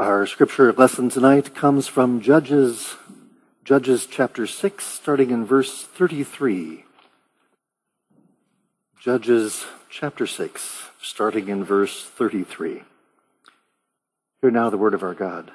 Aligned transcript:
Our 0.00 0.26
scripture 0.26 0.72
lesson 0.72 1.10
tonight 1.10 1.54
comes 1.54 1.86
from 1.86 2.22
Judges, 2.22 2.96
Judges 3.66 4.06
chapter 4.06 4.46
6, 4.46 4.82
starting 4.82 5.30
in 5.30 5.44
verse 5.44 5.82
33. 5.82 6.86
Judges 8.98 9.66
chapter 9.90 10.26
6, 10.26 10.84
starting 11.02 11.48
in 11.50 11.64
verse 11.64 12.02
33. 12.02 12.82
Hear 14.40 14.50
now 14.50 14.70
the 14.70 14.78
word 14.78 14.94
of 14.94 15.02
our 15.02 15.12
God. 15.12 15.50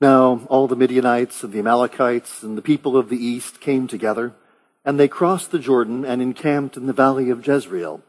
Now 0.00 0.40
all 0.48 0.66
the 0.66 0.76
Midianites 0.76 1.44
and 1.44 1.52
the 1.52 1.58
Amalekites 1.58 2.42
and 2.42 2.56
the 2.56 2.62
people 2.62 2.96
of 2.96 3.10
the 3.10 3.22
east 3.22 3.60
came 3.60 3.86
together, 3.86 4.32
and 4.82 4.98
they 4.98 5.08
crossed 5.08 5.50
the 5.50 5.58
Jordan 5.58 6.06
and 6.06 6.22
encamped 6.22 6.78
in 6.78 6.86
the 6.86 6.94
valley 6.94 7.28
of 7.28 7.46
Jezreel. 7.46 8.00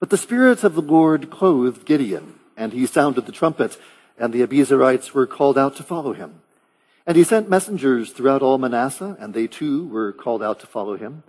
But 0.00 0.08
the 0.08 0.16
Spirit 0.16 0.64
of 0.64 0.74
the 0.74 0.80
Lord 0.80 1.28
clothed 1.28 1.84
Gideon 1.84 2.38
and 2.58 2.72
he 2.72 2.84
sounded 2.84 3.24
the 3.24 3.32
trumpet, 3.32 3.78
and 4.18 4.34
the 4.34 4.44
Abiezrites 4.46 5.12
were 5.12 5.26
called 5.26 5.56
out 5.56 5.76
to 5.76 5.82
follow 5.82 6.12
him. 6.12 6.42
And 7.06 7.16
he 7.16 7.24
sent 7.24 7.48
messengers 7.48 8.10
throughout 8.10 8.42
all 8.42 8.58
Manasseh, 8.58 9.16
and 9.18 9.32
they 9.32 9.46
too 9.46 9.86
were 9.86 10.12
called 10.12 10.42
out 10.42 10.60
to 10.60 10.66
follow 10.66 10.96
him. 10.96 11.22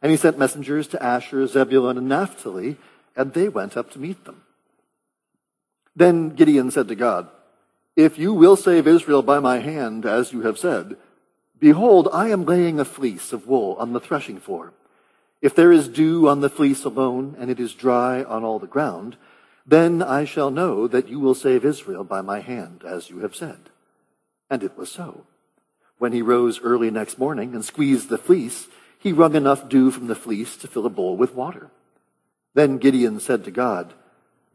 And 0.00 0.12
he 0.12 0.18
sent 0.18 0.38
messengers 0.38 0.86
to 0.88 1.02
Asher, 1.02 1.46
Zebulun, 1.46 1.98
and 1.98 2.08
Naphtali, 2.08 2.76
and 3.16 3.32
they 3.32 3.48
went 3.48 3.76
up 3.76 3.90
to 3.92 3.98
meet 3.98 4.24
them. 4.26 4.42
Then 5.96 6.30
Gideon 6.30 6.70
said 6.70 6.88
to 6.88 6.94
God, 6.94 7.28
If 7.96 8.18
you 8.18 8.34
will 8.34 8.56
save 8.56 8.86
Israel 8.86 9.22
by 9.22 9.40
my 9.40 9.58
hand, 9.58 10.04
as 10.04 10.32
you 10.32 10.42
have 10.42 10.58
said, 10.58 10.96
behold, 11.58 12.08
I 12.12 12.28
am 12.28 12.44
laying 12.44 12.78
a 12.78 12.84
fleece 12.84 13.32
of 13.32 13.46
wool 13.46 13.74
on 13.78 13.92
the 13.92 14.00
threshing 14.00 14.38
floor. 14.38 14.74
If 15.40 15.54
there 15.54 15.72
is 15.72 15.88
dew 15.88 16.28
on 16.28 16.40
the 16.40 16.50
fleece 16.50 16.84
alone, 16.84 17.36
and 17.38 17.50
it 17.50 17.58
is 17.58 17.72
dry 17.72 18.22
on 18.22 18.44
all 18.44 18.58
the 18.58 18.66
ground, 18.66 19.16
then 19.66 20.02
I 20.02 20.24
shall 20.24 20.50
know 20.50 20.86
that 20.86 21.08
you 21.08 21.18
will 21.18 21.34
save 21.34 21.64
Israel 21.64 22.04
by 22.04 22.20
my 22.20 22.40
hand, 22.40 22.82
as 22.84 23.08
you 23.08 23.20
have 23.20 23.34
said. 23.34 23.70
And 24.50 24.62
it 24.62 24.76
was 24.76 24.90
so. 24.90 25.24
When 25.98 26.12
he 26.12 26.22
rose 26.22 26.60
early 26.60 26.90
next 26.90 27.18
morning 27.18 27.54
and 27.54 27.64
squeezed 27.64 28.08
the 28.08 28.18
fleece, 28.18 28.66
he 28.98 29.12
wrung 29.12 29.34
enough 29.34 29.68
dew 29.68 29.90
from 29.90 30.06
the 30.06 30.14
fleece 30.14 30.56
to 30.58 30.68
fill 30.68 30.86
a 30.86 30.90
bowl 30.90 31.16
with 31.16 31.34
water. 31.34 31.70
Then 32.52 32.78
Gideon 32.78 33.20
said 33.20 33.44
to 33.44 33.50
God, 33.50 33.94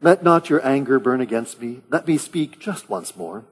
Let 0.00 0.22
not 0.22 0.48
your 0.48 0.64
anger 0.64 0.98
burn 1.00 1.20
against 1.20 1.60
me. 1.60 1.80
Let 1.90 2.06
me 2.06 2.16
speak 2.16 2.60
just 2.60 2.88
once 2.88 3.16
more. 3.16 3.44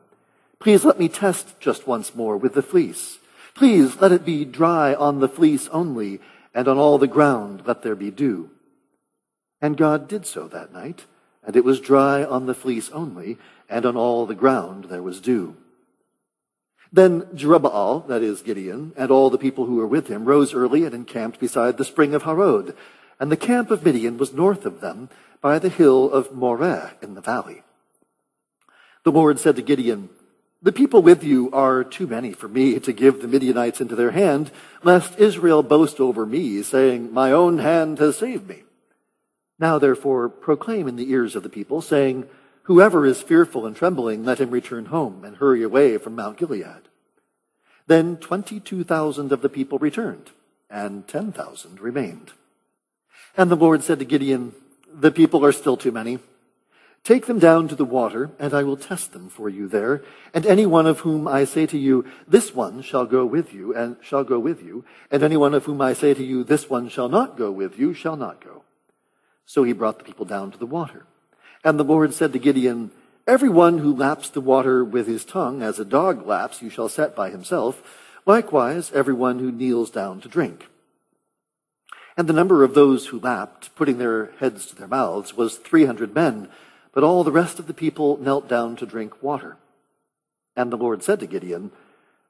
Please 0.60 0.84
let 0.84 0.98
me 0.98 1.08
test 1.08 1.58
just 1.60 1.86
once 1.86 2.14
more 2.14 2.36
with 2.36 2.54
the 2.54 2.62
fleece. 2.62 3.18
Please 3.54 3.96
let 4.00 4.12
it 4.12 4.24
be 4.24 4.44
dry 4.44 4.94
on 4.94 5.18
the 5.18 5.28
fleece 5.28 5.68
only, 5.68 6.20
and 6.54 6.68
on 6.68 6.78
all 6.78 6.98
the 6.98 7.06
ground 7.06 7.62
let 7.66 7.82
there 7.82 7.96
be 7.96 8.10
dew. 8.10 8.50
And 9.60 9.76
God 9.76 10.08
did 10.08 10.24
so 10.24 10.46
that 10.48 10.72
night 10.72 11.04
and 11.46 11.56
it 11.56 11.64
was 11.64 11.80
dry 11.80 12.24
on 12.24 12.46
the 12.46 12.54
fleece 12.54 12.90
only, 12.90 13.38
and 13.68 13.86
on 13.86 13.96
all 13.96 14.26
the 14.26 14.34
ground 14.34 14.84
there 14.84 15.02
was 15.02 15.20
dew. 15.20 15.56
Then 16.92 17.22
Jerubbaal, 17.34 18.06
that 18.08 18.22
is 18.22 18.42
Gideon, 18.42 18.92
and 18.96 19.10
all 19.10 19.30
the 19.30 19.38
people 19.38 19.66
who 19.66 19.76
were 19.76 19.86
with 19.86 20.08
him 20.08 20.24
rose 20.24 20.54
early 20.54 20.84
and 20.84 20.94
encamped 20.94 21.38
beside 21.38 21.76
the 21.76 21.84
spring 21.84 22.14
of 22.14 22.22
Harod, 22.22 22.74
and 23.20 23.30
the 23.30 23.36
camp 23.36 23.70
of 23.70 23.84
Midian 23.84 24.16
was 24.16 24.32
north 24.32 24.64
of 24.64 24.80
them 24.80 25.10
by 25.40 25.58
the 25.58 25.68
hill 25.68 26.10
of 26.10 26.32
Moreh 26.32 26.92
in 27.02 27.14
the 27.14 27.20
valley. 27.20 27.62
The 29.04 29.12
Lord 29.12 29.38
said 29.38 29.56
to 29.56 29.62
Gideon, 29.62 30.08
The 30.62 30.72
people 30.72 31.02
with 31.02 31.22
you 31.22 31.50
are 31.52 31.84
too 31.84 32.06
many 32.06 32.32
for 32.32 32.48
me 32.48 32.78
to 32.80 32.92
give 32.92 33.20
the 33.20 33.28
Midianites 33.28 33.80
into 33.80 33.94
their 33.94 34.10
hand, 34.12 34.50
lest 34.82 35.18
Israel 35.18 35.62
boast 35.62 36.00
over 36.00 36.24
me, 36.24 36.62
saying, 36.62 37.12
My 37.12 37.32
own 37.32 37.58
hand 37.58 37.98
has 37.98 38.16
saved 38.16 38.48
me. 38.48 38.64
Now 39.58 39.78
therefore 39.78 40.28
proclaim 40.28 40.86
in 40.86 40.96
the 40.96 41.10
ears 41.10 41.34
of 41.34 41.42
the 41.42 41.48
people, 41.48 41.82
saying, 41.82 42.28
Whoever 42.64 43.06
is 43.06 43.22
fearful 43.22 43.66
and 43.66 43.74
trembling, 43.74 44.24
let 44.24 44.40
him 44.40 44.50
return 44.50 44.86
home 44.86 45.24
and 45.24 45.36
hurry 45.36 45.62
away 45.62 45.96
from 45.98 46.14
Mount 46.14 46.36
Gilead. 46.36 46.88
Then 47.86 48.18
22,000 48.18 49.32
of 49.32 49.40
the 49.40 49.48
people 49.48 49.78
returned, 49.78 50.30
and 50.68 51.08
10,000 51.08 51.80
remained. 51.80 52.32
And 53.36 53.50
the 53.50 53.56
Lord 53.56 53.82
said 53.82 53.98
to 54.00 54.04
Gideon, 54.04 54.52
The 54.92 55.10
people 55.10 55.44
are 55.44 55.52
still 55.52 55.78
too 55.78 55.92
many. 55.92 56.18
Take 57.04 57.24
them 57.24 57.38
down 57.38 57.68
to 57.68 57.74
the 57.74 57.86
water, 57.86 58.30
and 58.38 58.52
I 58.52 58.64
will 58.64 58.76
test 58.76 59.12
them 59.12 59.30
for 59.30 59.48
you 59.48 59.66
there. 59.66 60.02
And 60.34 60.44
any 60.44 60.66
one 60.66 60.86
of 60.86 61.00
whom 61.00 61.26
I 61.26 61.44
say 61.44 61.64
to 61.66 61.78
you, 61.78 62.04
This 62.26 62.54
one 62.54 62.82
shall 62.82 63.06
go 63.06 63.24
with 63.24 63.54
you, 63.54 63.74
and 63.74 63.96
shall 64.02 64.24
go 64.24 64.38
with 64.38 64.62
you, 64.62 64.84
and 65.10 65.22
any 65.22 65.38
one 65.38 65.54
of 65.54 65.64
whom 65.64 65.80
I 65.80 65.94
say 65.94 66.12
to 66.12 66.22
you, 66.22 66.44
This 66.44 66.68
one 66.68 66.90
shall 66.90 67.08
not 67.08 67.38
go 67.38 67.50
with 67.50 67.78
you, 67.78 67.94
shall 67.94 68.16
not 68.16 68.44
go. 68.44 68.64
So 69.48 69.64
he 69.64 69.72
brought 69.72 69.96
the 69.96 70.04
people 70.04 70.26
down 70.26 70.50
to 70.50 70.58
the 70.58 70.66
water. 70.66 71.06
And 71.64 71.80
the 71.80 71.84
Lord 71.84 72.12
said 72.12 72.34
to 72.34 72.38
Gideon, 72.38 72.90
Everyone 73.26 73.78
who 73.78 73.96
laps 73.96 74.28
the 74.28 74.42
water 74.42 74.84
with 74.84 75.06
his 75.06 75.24
tongue, 75.24 75.62
as 75.62 75.78
a 75.78 75.86
dog 75.86 76.26
laps, 76.26 76.60
you 76.60 76.68
shall 76.68 76.90
set 76.90 77.16
by 77.16 77.30
himself. 77.30 77.82
Likewise, 78.26 78.92
everyone 78.92 79.38
who 79.38 79.50
kneels 79.50 79.90
down 79.90 80.20
to 80.20 80.28
drink. 80.28 80.68
And 82.14 82.28
the 82.28 82.34
number 82.34 82.62
of 82.62 82.74
those 82.74 83.06
who 83.06 83.20
lapped, 83.20 83.74
putting 83.74 83.96
their 83.96 84.32
heads 84.38 84.66
to 84.66 84.76
their 84.76 84.86
mouths, 84.86 85.34
was 85.34 85.56
three 85.56 85.86
hundred 85.86 86.14
men, 86.14 86.50
but 86.92 87.02
all 87.02 87.24
the 87.24 87.32
rest 87.32 87.58
of 87.58 87.66
the 87.66 87.74
people 87.74 88.18
knelt 88.18 88.48
down 88.48 88.76
to 88.76 88.86
drink 88.86 89.22
water. 89.22 89.56
And 90.56 90.70
the 90.70 90.76
Lord 90.76 91.02
said 91.02 91.20
to 91.20 91.26
Gideon, 91.26 91.70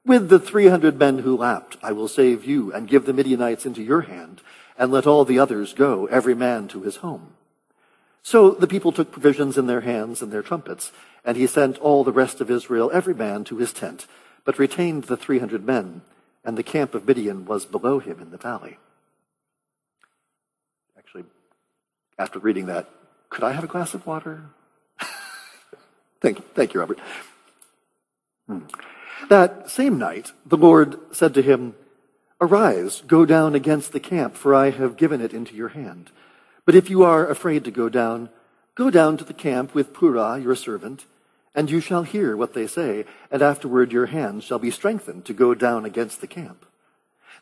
With 0.05 0.29
the 0.29 0.39
three 0.39 0.69
hundred 0.69 0.97
men 0.97 1.19
who 1.19 1.35
lapped, 1.35 1.75
I 1.83 1.91
will 1.91 2.07
save 2.07 2.45
you 2.45 2.71
and 2.71 2.87
give 2.87 3.05
the 3.05 3.13
Midianites 3.13 3.65
into 3.65 3.83
your 3.83 4.01
hand 4.03 4.41
and 4.79 4.91
let 4.91 5.05
all 5.05 5.25
the 5.25 5.37
others 5.37 5.73
go, 5.73 6.05
every 6.07 6.33
man 6.33 6.69
to 6.69 6.81
his 6.81 6.95
home. 6.97 7.33
So 8.23 8.51
the 8.51 8.67
people 8.67 8.93
took 8.93 9.11
provisions 9.11 9.57
in 9.57 9.67
their 9.67 9.81
hands 9.81 10.21
and 10.21 10.31
their 10.31 10.41
trumpets, 10.41 10.93
and 11.25 11.35
he 11.35 11.45
sent 11.47 11.77
all 11.79 12.03
the 12.03 12.13
rest 12.13 12.39
of 12.39 12.49
Israel, 12.49 12.89
every 12.93 13.13
man 13.13 13.43
to 13.45 13.57
his 13.57 13.73
tent, 13.73 14.07
but 14.45 14.57
retained 14.57 15.03
the 15.03 15.17
three 15.17 15.39
hundred 15.39 15.65
men, 15.65 16.01
and 16.45 16.57
the 16.57 16.63
camp 16.63 16.95
of 16.95 17.05
Midian 17.05 17.45
was 17.45 17.65
below 17.65 17.99
him 17.99 18.21
in 18.21 18.31
the 18.31 18.37
valley. 18.37 18.77
Actually, 20.97 21.25
after 22.17 22.39
reading 22.39 22.67
that, 22.67 22.89
could 23.29 23.43
I 23.43 23.51
have 23.51 23.65
a 23.65 23.67
glass 23.67 23.93
of 23.93 24.07
water? 24.07 24.43
thank, 26.21 26.39
you, 26.39 26.45
thank 26.55 26.73
you, 26.73 26.79
Robert. 26.79 26.99
Hmm. 28.47 28.59
That 29.27 29.69
same 29.69 29.97
night, 29.97 30.31
the 30.45 30.57
Lord 30.57 30.97
said 31.11 31.33
to 31.33 31.41
him, 31.41 31.75
Arise, 32.41 33.03
go 33.05 33.25
down 33.25 33.53
against 33.53 33.91
the 33.91 33.99
camp, 33.99 34.33
for 34.33 34.55
I 34.55 34.69
have 34.69 34.95
given 34.95 35.19
it 35.19 35.33
into 35.33 35.55
your 35.55 35.69
hand. 35.69 36.09
But 36.65 36.73
if 36.73 36.89
you 36.89 37.03
are 37.03 37.27
afraid 37.27 37.65
to 37.65 37.71
go 37.71 37.89
down, 37.89 38.29
go 38.75 38.89
down 38.89 39.17
to 39.17 39.25
the 39.25 39.33
camp 39.33 39.75
with 39.75 39.91
Purah, 39.91 40.41
your 40.41 40.55
servant, 40.55 41.05
and 41.53 41.69
you 41.69 41.81
shall 41.81 42.03
hear 42.03 42.37
what 42.37 42.53
they 42.53 42.65
say, 42.65 43.03
and 43.29 43.41
afterward 43.41 43.91
your 43.91 44.05
hands 44.05 44.45
shall 44.45 44.59
be 44.59 44.71
strengthened 44.71 45.25
to 45.25 45.33
go 45.33 45.53
down 45.53 45.83
against 45.83 46.21
the 46.21 46.27
camp. 46.27 46.65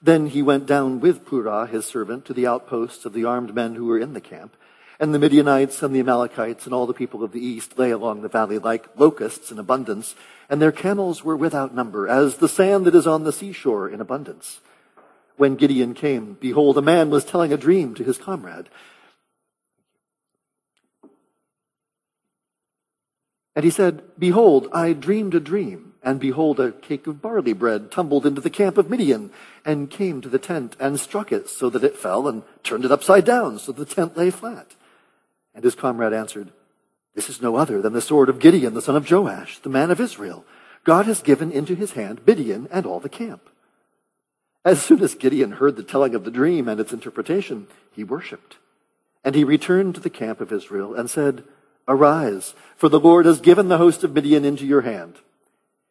Then 0.02 0.28
he 0.28 0.41
went 0.41 0.66
down 0.66 1.00
with 1.00 1.25
Purah, 1.25 1.69
his 1.69 1.85
servant, 1.85 2.25
to 2.25 2.34
the 2.34 2.47
outposts 2.47 3.06
of 3.06 3.14
the 3.14 3.25
armed 3.25 3.53
men 3.53 3.75
who 3.75 3.85
were 3.85 4.00
in 4.00 4.14
the 4.14 4.22
camp. 4.22 4.56
And 5.00 5.14
the 5.14 5.19
Midianites 5.19 5.84
and 5.84 5.94
the 5.94 6.00
Amalekites 6.00 6.66
and 6.66 6.74
all 6.74 6.88
the 6.88 6.94
people 6.94 7.24
of 7.24 7.34
the 7.34 7.46
east 7.46 7.78
lay 7.78 7.91
along 7.91 8.22
the 8.22 8.29
valley 8.29 8.58
like 8.58 8.88
locusts 8.97 9.52
in 9.52 9.59
abundance, 9.59 10.16
and 10.50 10.59
their 10.59 10.72
camels 10.72 11.24
were 11.24 11.38
without 11.38 11.75
number, 11.75 12.08
as 12.08 12.38
the 12.38 12.50
sand 12.50 12.85
that 12.85 12.96
is 12.96 13.06
on 13.06 13.25
the 13.25 13.31
seashore 13.31 13.88
in 13.88 14.02
abundance. 14.02 14.59
When 15.38 15.56
Gideon 15.56 15.94
came, 15.94 16.34
behold, 16.40 16.78
a 16.78 16.81
man 16.81 17.09
was 17.09 17.24
telling 17.24 17.53
a 17.53 17.58
dream 17.58 17.94
to 17.96 18.03
his 18.03 18.18
comrade. 18.18 18.70
And 23.56 23.64
he 23.64 23.72
said, 23.72 24.03
Behold, 24.20 24.68
I 24.72 24.94
dreamed 24.94 25.34
a 25.34 25.40
dream, 25.40 25.94
and 26.03 26.20
behold, 26.20 26.59
a 26.59 26.72
cake 26.72 27.08
of 27.08 27.22
barley 27.22 27.53
bread 27.53 27.92
tumbled 27.92 28.26
into 28.26 28.42
the 28.42 28.52
camp 28.52 28.78
of 28.78 28.90
Midian, 28.90 29.31
and 29.66 29.90
came 29.90 30.22
to 30.22 30.30
the 30.30 30.38
tent, 30.38 30.76
and 30.80 31.00
struck 31.00 31.31
it 31.31 31.50
so 31.50 31.70
that 31.70 31.84
it 31.84 31.97
fell, 31.97 32.28
and 32.28 32.44
turned 32.64 32.86
it 32.86 32.92
upside 32.92 33.26
down 33.26 33.58
so 33.58 33.72
the 33.72 33.86
tent 33.86 34.16
lay 34.16 34.30
flat. 34.30 34.76
And 35.56 35.64
his 35.64 35.74
comrade 35.74 36.14
answered, 36.14 36.52
This 37.16 37.30
is 37.30 37.42
no 37.42 37.56
other 37.56 37.81
than 37.81 37.94
the 37.94 38.02
sword 38.02 38.30
of 38.30 38.38
Gideon, 38.38 38.76
the 38.76 38.81
son 38.81 38.96
of 38.96 39.09
Joash, 39.09 39.58
the 39.59 39.70
man 39.70 39.90
of 39.90 40.00
Israel. 40.00 40.46
God 40.84 41.08
has 41.08 41.23
given 41.23 41.52
into 41.52 41.73
his 41.73 41.94
hand 41.94 42.22
Midian 42.28 42.67
and 42.72 42.85
all 42.85 43.00
the 43.00 43.09
camp. 43.09 43.50
As 44.67 44.81
soon 44.81 45.02
as 45.02 45.16
Gideon 45.16 45.53
heard 45.53 45.78
the 45.78 45.81
telling 45.81 46.14
of 46.14 46.25
the 46.25 46.29
dream 46.29 46.67
and 46.67 46.78
its 46.78 46.91
interpretation, 46.91 47.67
he 47.93 48.03
worshipped. 48.03 48.58
And 49.23 49.34
he 49.34 49.46
returned 49.46 49.96
to 49.96 50.02
the 50.02 50.09
camp 50.09 50.41
of 50.41 50.52
Israel 50.52 50.93
and 50.93 51.09
said, 51.09 51.46
Arise, 51.87 52.53
for 52.75 52.90
the 52.90 52.99
Lord 52.99 53.25
has 53.25 53.40
given 53.40 53.69
the 53.69 53.78
host 53.78 54.03
of 54.03 54.14
Midian 54.14 54.43
into 54.43 54.66
your 54.66 54.81
hand. 54.81 55.19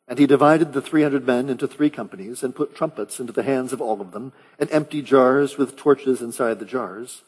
And 0.07 0.19
he 0.19 0.27
divided 0.27 0.75
the 0.75 0.83
300 0.83 1.27
men 1.27 1.49
into 1.49 1.67
three 1.67 1.89
companies 1.89 2.43
and 2.43 2.55
put 2.55 2.77
trumpets 2.77 3.19
into 3.19 3.33
the 3.33 3.45
hands 3.45 3.73
of 3.73 3.81
all 3.81 4.03
of 4.03 4.13
them 4.13 4.35
and 4.59 4.71
empty 4.71 5.01
jars 5.01 5.57
with 5.57 5.77
torches 5.77 6.21
inside 6.21 6.59
the 6.59 6.67
jars. 6.67 7.23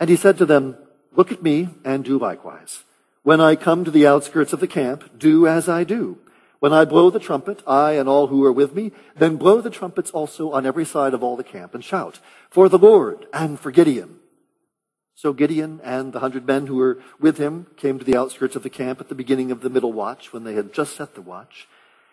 And 0.00 0.08
he 0.08 0.16
said 0.16 0.38
to 0.38 0.46
them, 0.46 0.78
Look 1.12 1.30
at 1.30 1.42
me 1.42 1.68
and 1.84 2.06
do 2.06 2.18
likewise. 2.18 2.84
When 3.22 3.38
I 3.42 3.54
come 3.54 3.84
to 3.84 3.90
the 3.90 4.06
outskirts 4.06 4.54
of 4.54 4.60
the 4.60 4.66
camp, 4.66 5.18
do 5.18 5.46
as 5.46 5.68
I 5.68 5.84
do. 5.84 6.16
When 6.58 6.72
I 6.72 6.84
blow 6.84 7.10
the 7.10 7.20
trumpet, 7.20 7.62
I 7.66 7.92
and 7.92 8.08
all 8.08 8.28
who 8.28 8.44
are 8.44 8.52
with 8.52 8.74
me, 8.74 8.92
then 9.16 9.36
blow 9.36 9.60
the 9.60 9.70
trumpets 9.70 10.10
also 10.10 10.52
on 10.52 10.64
every 10.64 10.84
side 10.84 11.14
of 11.14 11.22
all 11.22 11.36
the 11.36 11.44
camp 11.44 11.74
and 11.74 11.84
shout, 11.84 12.18
for 12.50 12.68
the 12.68 12.78
Lord 12.78 13.26
and 13.32 13.60
for 13.60 13.70
Gideon. 13.70 14.16
So 15.14 15.32
Gideon 15.32 15.80
and 15.82 16.12
the 16.12 16.20
hundred 16.20 16.46
men 16.46 16.66
who 16.66 16.76
were 16.76 16.98
with 17.18 17.38
him 17.38 17.66
came 17.76 17.98
to 17.98 18.04
the 18.04 18.18
outskirts 18.18 18.54
of 18.54 18.62
the 18.62 18.70
camp 18.70 19.00
at 19.00 19.08
the 19.08 19.14
beginning 19.14 19.50
of 19.50 19.62
the 19.62 19.70
middle 19.70 19.92
watch 19.92 20.32
when 20.32 20.44
they 20.44 20.54
had 20.54 20.74
just 20.74 20.94
set 20.94 21.14
the 21.14 21.22
watch. 21.22 21.66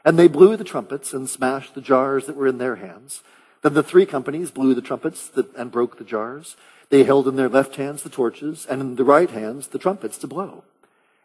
And 0.06 0.18
they 0.18 0.30
blew 0.30 0.56
the 0.56 0.64
trumpets 0.64 1.14
and 1.14 1.30
smashed 1.30 1.76
the 1.76 1.82
jars 1.82 2.26
that 2.26 2.36
were 2.36 2.48
in 2.48 2.60
their 2.60 2.78
hands. 2.78 3.22
Then 3.62 3.74
the 3.74 3.84
three 3.84 4.06
companies 4.06 4.52
blew 4.52 4.74
the 4.74 4.82
trumpets 4.82 5.32
and 5.58 5.72
broke 5.72 5.98
the 5.98 6.04
jars. 6.04 6.56
They 6.90 7.04
held 7.04 7.28
in 7.28 7.36
their 7.36 7.50
left 7.50 7.76
hands 7.76 8.04
the 8.04 8.10
torches 8.10 8.66
and 8.66 8.82
in 8.82 8.96
the 8.96 9.04
right 9.04 9.30
hands 9.30 9.68
the 9.68 9.80
trumpets 9.80 10.18
to 10.20 10.28
blow. 10.28 10.64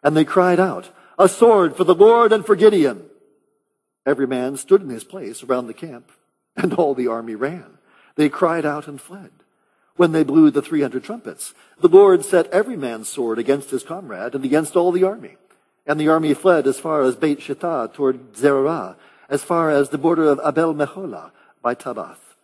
And 0.02 0.16
they 0.16 0.24
cried 0.24 0.60
out, 0.60 0.90
A 1.18 1.28
sword 1.28 1.76
for 1.76 1.82
the 1.82 1.96
Lord 1.96 2.32
and 2.32 2.46
for 2.46 2.54
Gideon! 2.54 3.04
Every 4.06 4.26
man 4.26 4.56
stood 4.56 4.82
in 4.82 4.88
his 4.88 5.02
place 5.02 5.42
around 5.42 5.66
the 5.66 5.74
camp, 5.74 6.12
and 6.56 6.72
all 6.74 6.94
the 6.94 7.08
army 7.08 7.34
ran. 7.34 7.78
They 8.14 8.28
cried 8.28 8.64
out 8.64 8.86
and 8.86 9.00
fled 9.00 9.32
when 9.96 10.12
they 10.12 10.22
blew 10.22 10.50
the 10.50 10.62
300 10.62 11.02
trumpets. 11.02 11.54
The 11.80 11.88
Lord 11.88 12.24
set 12.24 12.46
every 12.50 12.76
man's 12.76 13.08
sword 13.08 13.38
against 13.40 13.70
his 13.70 13.82
comrade 13.82 14.36
and 14.36 14.44
against 14.44 14.76
all 14.76 14.92
the 14.92 15.02
army. 15.02 15.36
And 15.86 15.98
the 15.98 16.08
army 16.08 16.34
fled 16.34 16.68
as 16.68 16.78
far 16.78 17.02
as 17.02 17.16
Beit 17.16 17.40
Shittah 17.40 17.92
toward 17.92 18.36
Zerah, 18.36 18.96
as 19.28 19.42
far 19.42 19.70
as 19.70 19.88
the 19.88 19.98
border 19.98 20.28
of 20.28 20.40
Abel 20.44 20.72
Meholah 20.72 21.32
by 21.60 21.74
Tabbath. 21.74 22.36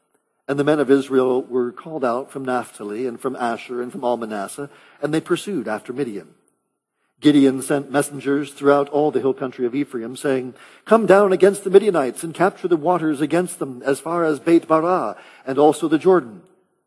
And 0.49 0.59
the 0.59 0.65
men 0.65 0.81
of 0.81 0.91
Israel 0.91 1.43
were 1.43 1.71
called 1.71 2.05
out 2.05 2.33
from 2.33 2.45
Naphtali 2.45 3.07
and 3.07 3.21
from 3.21 3.37
Asher 3.37 3.81
and 3.81 3.93
from 3.93 4.03
all 4.03 4.17
Manasseh, 4.17 4.69
and 5.01 5.15
they 5.15 5.21
pursued 5.21 5.69
after 5.69 5.93
Midian. 5.93 6.35
Gideon 7.25 7.63
sent 7.63 7.91
messengers 7.91 8.53
throughout 8.53 8.91
all 8.91 9.11
the 9.11 9.19
hill 9.19 9.33
country 9.33 9.65
of 9.65 9.75
Ephraim, 9.75 10.15
saying, 10.15 10.53
Come 10.85 11.07
down 11.07 11.33
against 11.33 11.65
the 11.65 11.71
Midianites 11.71 12.23
and 12.23 12.35
capture 12.35 12.69
the 12.69 12.77
waters 12.77 13.23
against 13.23 13.59
them 13.59 13.83
as 13.83 13.99
far 13.99 14.27
as 14.27 14.39
Beit 14.39 14.69
Barah 14.69 15.17
and 15.47 15.59
also 15.59 15.89
the 15.89 15.97
Jordan. 15.97 16.43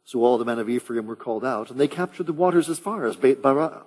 So 0.06 0.24
all 0.24 0.38
the 0.38 0.46
men 0.46 0.60
of 0.60 0.70
Ephraim 0.70 1.08
were 1.08 1.16
called 1.16 1.44
out, 1.44 1.72
and 1.72 1.80
they 1.80 1.88
captured 1.88 2.28
the 2.28 2.34
waters 2.34 2.70
as 2.70 2.78
far 2.78 3.08
as 3.08 3.16
Beit 3.16 3.42
Barah, 3.42 3.82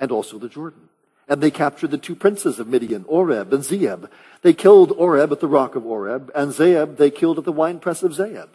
and 0.00 0.10
also 0.10 0.40
the 0.40 0.48
Jordan. 0.48 0.88
And 1.28 1.40
they 1.40 1.52
captured 1.52 1.92
the 1.92 1.98
two 1.98 2.16
princes 2.16 2.58
of 2.58 2.66
Midian, 2.66 3.04
Oreb 3.06 3.52
and 3.52 3.62
Zeeb. 3.62 4.10
They 4.42 4.54
killed 4.54 4.90
Oreb 4.96 5.30
at 5.30 5.38
the 5.38 5.46
rock 5.46 5.76
of 5.76 5.86
Oreb, 5.86 6.32
and 6.34 6.50
Zeeb 6.50 6.96
they 6.96 7.12
killed 7.12 7.38
at 7.38 7.44
the 7.44 7.52
winepress 7.52 8.02
of 8.02 8.10
Zeeb. 8.10 8.48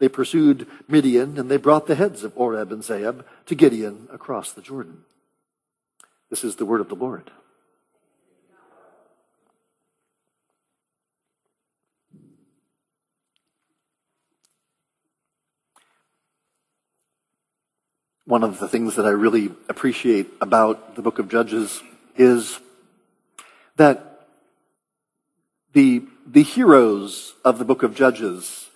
They 0.00 0.08
pursued 0.08 0.66
Midian, 0.88 1.38
and 1.38 1.48
they 1.48 1.56
brought 1.56 1.86
the 1.86 1.94
heads 1.94 2.24
of 2.24 2.32
Oreb 2.34 2.72
and 2.72 2.82
Zeeb 2.82 3.24
to 3.46 3.54
Gideon 3.54 4.08
across 4.10 4.50
the 4.50 4.60
Jordan. 4.60 5.04
This 6.30 6.44
is 6.44 6.56
the 6.56 6.64
word 6.64 6.80
of 6.80 6.88
the 6.88 6.94
Lord. 6.94 7.30
one 18.30 18.44
of 18.44 18.60
the 18.60 18.68
things 18.68 18.94
that 18.94 19.04
I 19.04 19.10
really 19.10 19.50
appreciate 19.68 20.28
about 20.40 20.94
the 20.94 21.02
book 21.02 21.18
of 21.18 21.28
Judges 21.28 21.82
is 22.16 22.60
that 23.74 24.28
the, 25.72 26.02
the 26.28 26.44
heroes 26.44 27.34
of 27.44 27.58
the 27.58 27.64
book 27.64 27.82
of 27.82 27.96
Judges 27.96 28.68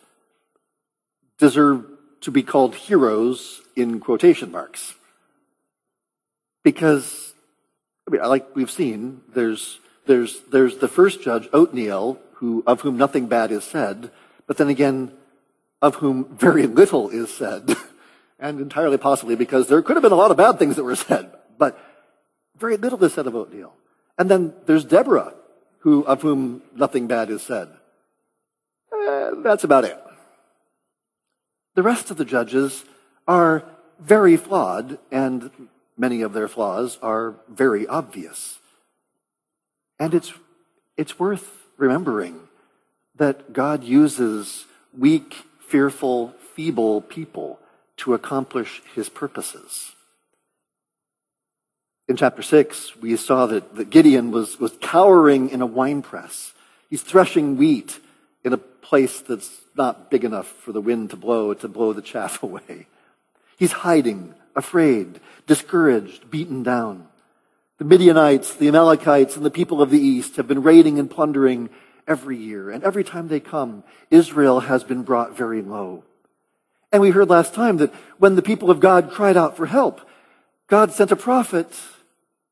deserve 1.39 1.87
to 2.23 2.33
be 2.33 2.43
called 2.43 2.75
heroes 2.75 3.61
in 3.77 4.01
quotation 4.01 4.51
marks. 4.51 4.95
Because, 6.65 7.34
I 8.07 8.11
mean, 8.11 8.23
like 8.23 8.55
we've 8.55 8.71
seen, 8.71 9.23
there's, 9.35 9.79
there's, 10.07 10.41
there's 10.53 10.79
the 10.79 10.89
first 10.89 11.23
judge, 11.23 11.49
Othniel, 11.53 12.19
who, 12.35 12.63
of 12.67 12.83
whom 12.83 12.97
nothing 12.97 13.27
bad 13.27 13.51
is 13.51 13.65
said, 13.65 14.11
but 14.47 14.57
then 14.57 14.69
again, 14.69 15.13
of 15.81 15.97
whom 15.97 16.37
very 16.37 16.67
little 16.81 17.11
is 17.11 17.33
said. 17.33 17.77
and 18.39 18.61
entirely 18.61 18.99
possibly 18.99 19.37
because 19.37 19.69
there 19.69 19.81
could 19.83 19.97
have 19.97 20.03
been 20.03 20.13
a 20.13 20.17
lot 20.17 20.31
of 20.31 20.37
bad 20.37 20.59
things 20.59 20.77
that 20.77 20.85
were 20.85 20.97
said, 20.97 21.31
but 21.57 21.79
very 22.59 22.77
little 22.77 23.03
is 23.03 23.15
said 23.15 23.27
of 23.27 23.35
Othniel. 23.35 23.73
And 24.19 24.31
then 24.31 24.55
there's 24.67 24.85
Deborah, 24.85 25.35
who, 25.79 26.05
of 26.05 26.23
whom 26.23 26.63
nothing 26.75 27.07
bad 27.07 27.31
is 27.31 27.43
said. 27.43 27.69
Eh, 28.93 29.31
that's 29.43 29.65
about 29.65 29.85
it. 29.85 29.99
The 31.75 31.83
rest 31.83 32.11
of 32.11 32.17
the 32.17 32.25
judges 32.25 32.85
are 33.27 33.65
very 33.99 34.37
flawed, 34.37 34.99
and 35.11 35.51
many 35.97 36.23
of 36.23 36.33
their 36.33 36.49
flaws 36.49 36.99
are 37.03 37.37
very 37.49 37.87
obvious. 37.87 38.59
And 39.99 40.15
it's, 40.15 40.33
it's 40.97 41.19
worth 41.19 41.67
remembering 41.77 42.41
that 43.17 43.53
God 43.53 43.85
uses 43.85 44.67
weak, 44.97 45.35
fearful, 45.61 46.35
feeble 46.55 47.01
people 47.01 47.59
to 47.99 48.15
accomplish 48.15 48.83
his 48.95 49.09
purposes. 49.09 49.93
In 52.07 52.17
chapter 52.17 52.43
6, 52.43 52.97
we 52.97 53.17
saw 53.17 53.47
that, 53.47 53.77
that 53.77 53.91
Gideon 53.91 54.31
was, 54.31 54.59
was 54.61 54.77
cowering 54.81 55.49
in 55.49 55.63
a 55.63 55.67
winepress. 55.67 56.53
He's 56.91 57.03
threshing 57.03 57.57
wheat 57.57 57.99
in 58.45 58.53
a 58.53 58.59
place 58.59 59.21
that's 59.21 59.51
not 59.75 60.11
big 60.11 60.25
enough 60.25 60.47
for 60.47 60.73
the 60.73 60.81
wind 60.81 61.11
to 61.11 61.17
blow, 61.17 61.55
to 61.55 61.69
blow 61.69 61.93
the 61.93 62.03
chaff 62.03 62.43
away. 62.43 62.87
He's 63.57 63.73
hiding, 63.73 64.35
afraid, 64.57 65.21
discouraged, 65.47 66.31
beaten 66.31 66.63
down. 66.63 67.07
The 67.79 67.85
Midianites, 67.85 68.55
the 68.55 68.69
Amalekites, 68.69 69.37
and 69.37 69.45
the 69.45 69.51
people 69.51 69.83
of 69.83 69.91
the 69.91 70.01
east 70.01 70.37
have 70.37 70.47
been 70.47 70.63
raiding 70.63 70.99
and 70.99 71.11
plundering 71.11 71.71
every 72.07 72.37
year. 72.37 72.71
And 72.71 72.85
every 72.85 73.05
time 73.05 73.29
they 73.29 73.41
come, 73.41 73.83
Israel 74.11 74.61
has 74.61 74.85
been 74.85 75.03
brought 75.03 75.37
very 75.37 75.63
low. 75.63 76.05
And 76.93 77.03
we 77.03 77.11
heard 77.11 77.29
last 77.29 77.55
time 77.55 77.79
that 77.79 77.93
when 78.19 78.37
the 78.37 78.43
people 78.43 78.71
of 78.71 78.79
God 78.79 79.11
cried 79.11 79.37
out 79.37 79.57
for 79.57 79.67
help, 79.67 80.01
God 80.69 80.93
sent 80.93 81.11
a 81.11 81.17
prophet 81.17 81.69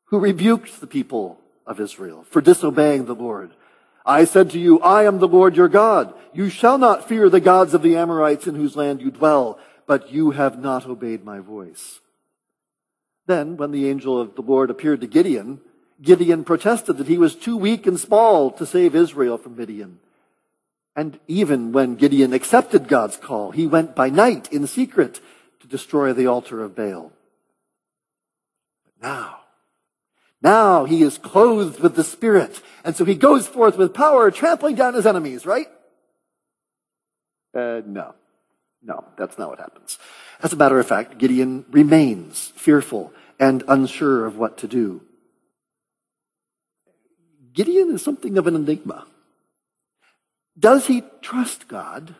who 0.06 0.18
rebuked 0.18 0.80
the 0.80 0.86
people 0.86 1.38
of 1.66 1.80
Israel 1.80 2.26
for 2.28 2.40
disobeying 2.40 3.04
the 3.04 3.14
Lord. 3.14 3.52
I 4.04 4.24
said 4.24 4.50
to 4.50 4.58
you, 4.58 4.80
I 4.80 5.04
am 5.04 5.18
the 5.18 5.28
Lord 5.28 5.56
your 5.56 5.68
God. 5.68 6.12
You 6.32 6.48
shall 6.48 6.76
not 6.76 7.08
fear 7.08 7.28
the 7.28 7.40
gods 7.40 7.72
of 7.72 7.82
the 7.82 7.96
Amorites 7.96 8.48
in 8.48 8.56
whose 8.56 8.74
land 8.74 9.00
you 9.00 9.10
dwell, 9.12 9.60
but 9.86 10.12
you 10.12 10.30
have 10.32 10.58
not 10.58 10.86
obeyed 10.86 11.24
my 11.24 11.38
voice. 11.38 12.00
Then, 13.26 13.56
when 13.56 13.70
the 13.70 13.88
angel 13.88 14.20
of 14.20 14.34
the 14.34 14.42
Lord 14.42 14.70
appeared 14.70 15.00
to 15.00 15.06
Gideon, 15.06 15.60
Gideon 16.00 16.44
protested 16.44 16.98
that 16.98 17.06
he 17.06 17.18
was 17.18 17.36
too 17.36 17.56
weak 17.56 17.86
and 17.86 17.98
small 17.98 18.50
to 18.52 18.66
save 18.66 18.94
Israel 18.94 19.38
from 19.38 19.56
Midian. 19.56 20.00
And 20.96 21.18
even 21.28 21.72
when 21.72 21.94
Gideon 21.94 22.32
accepted 22.32 22.88
God's 22.88 23.16
call, 23.16 23.52
he 23.52 23.66
went 23.66 23.94
by 23.94 24.10
night 24.10 24.52
in 24.52 24.66
secret 24.66 25.20
to 25.60 25.66
destroy 25.68 26.12
the 26.12 26.26
altar 26.26 26.62
of 26.62 26.74
Baal. 26.74 27.12
But 28.84 29.08
now, 29.08 29.38
now 30.42 30.84
he 30.84 31.02
is 31.02 31.18
clothed 31.18 31.80
with 31.80 31.94
the 31.94 32.04
Spirit, 32.04 32.60
and 32.84 32.96
so 32.96 33.04
he 33.04 33.14
goes 33.14 33.46
forth 33.46 33.78
with 33.78 33.94
power, 33.94 34.30
trampling 34.30 34.74
down 34.74 34.94
his 34.94 35.06
enemies, 35.06 35.46
right? 35.46 35.68
Uh, 37.54 37.80
no. 37.86 38.14
No, 38.82 39.04
that's 39.16 39.38
not 39.38 39.50
what 39.50 39.60
happens. 39.60 39.98
As 40.42 40.52
a 40.52 40.56
matter 40.56 40.78
of 40.80 40.86
fact, 40.86 41.18
Gideon 41.18 41.64
remains 41.70 42.52
fearful 42.56 43.12
and 43.38 43.62
unsure 43.68 44.26
of 44.26 44.36
what 44.36 44.58
to 44.58 44.66
do. 44.66 45.02
Gideon 47.52 47.92
is 47.92 48.02
something 48.02 48.38
of 48.38 48.46
an 48.46 48.56
enigma. 48.56 49.06
Does 50.58 50.86
he 50.86 51.04
trust 51.20 51.68
God? 51.68 52.14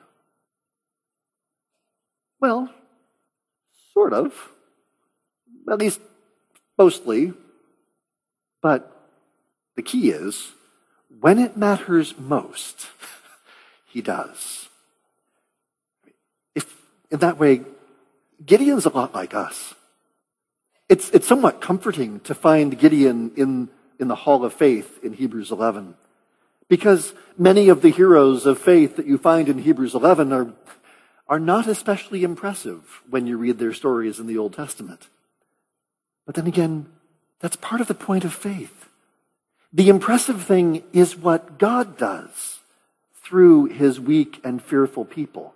Well, 2.40 2.70
sort 3.92 4.12
of. 4.12 4.50
At 5.70 5.78
least 5.78 6.00
mostly. 6.78 7.32
But 8.62 8.88
the 9.74 9.82
key 9.82 10.10
is 10.10 10.52
when 11.20 11.38
it 11.38 11.56
matters 11.56 12.14
most, 12.18 12.86
he 13.86 14.00
does. 14.00 14.68
In 17.12 17.18
that 17.18 17.38
way, 17.38 17.60
Gideon's 18.44 18.86
a 18.86 18.88
lot 18.88 19.14
like 19.14 19.34
us. 19.34 19.74
It's, 20.88 21.10
it's 21.10 21.28
somewhat 21.28 21.60
comforting 21.60 22.20
to 22.20 22.34
find 22.34 22.78
Gideon 22.78 23.32
in, 23.36 23.68
in 24.00 24.08
the 24.08 24.14
hall 24.14 24.44
of 24.44 24.54
faith 24.54 24.98
in 25.04 25.12
Hebrews 25.12 25.52
11. 25.52 25.94
Because 26.68 27.12
many 27.36 27.68
of 27.68 27.82
the 27.82 27.90
heroes 27.90 28.46
of 28.46 28.58
faith 28.58 28.96
that 28.96 29.06
you 29.06 29.18
find 29.18 29.48
in 29.48 29.58
Hebrews 29.58 29.94
11 29.94 30.32
are, 30.32 30.54
are 31.28 31.38
not 31.38 31.66
especially 31.66 32.24
impressive 32.24 33.02
when 33.08 33.26
you 33.26 33.36
read 33.36 33.58
their 33.58 33.74
stories 33.74 34.18
in 34.18 34.26
the 34.26 34.38
Old 34.38 34.54
Testament. 34.54 35.08
But 36.24 36.34
then 36.34 36.46
again, 36.46 36.86
that's 37.40 37.56
part 37.56 37.82
of 37.82 37.88
the 37.88 37.94
point 37.94 38.24
of 38.24 38.32
faith. 38.32 38.88
The 39.70 39.90
impressive 39.90 40.42
thing 40.42 40.82
is 40.94 41.16
what 41.16 41.58
God 41.58 41.98
does 41.98 42.60
through 43.22 43.66
his 43.66 44.00
weak 44.00 44.40
and 44.42 44.62
fearful 44.62 45.04
people. 45.04 45.54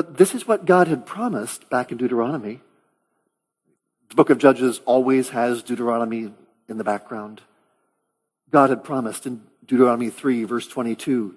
But 0.00 0.16
this 0.16 0.34
is 0.34 0.48
what 0.48 0.64
God 0.64 0.88
had 0.88 1.04
promised 1.04 1.68
back 1.68 1.92
in 1.92 1.98
Deuteronomy. 1.98 2.62
The 4.08 4.14
book 4.14 4.30
of 4.30 4.38
Judges 4.38 4.80
always 4.86 5.28
has 5.28 5.62
Deuteronomy 5.62 6.32
in 6.70 6.78
the 6.78 6.84
background. 6.84 7.42
God 8.50 8.70
had 8.70 8.82
promised 8.82 9.26
in 9.26 9.42
Deuteronomy 9.66 10.08
3, 10.08 10.44
verse 10.44 10.66
22. 10.66 11.34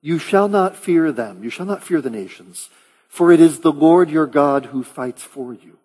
You 0.00 0.18
shall 0.20 0.46
not 0.46 0.76
fear 0.76 1.10
them. 1.10 1.42
You 1.42 1.50
shall 1.50 1.66
not 1.66 1.82
fear 1.82 2.00
the 2.00 2.08
nations, 2.08 2.70
for 3.08 3.32
it 3.32 3.40
is 3.40 3.58
the 3.58 3.72
Lord 3.72 4.10
your 4.10 4.28
God 4.28 4.66
who 4.66 4.84
fights 4.84 5.24
for 5.24 5.52
you. 5.52 5.76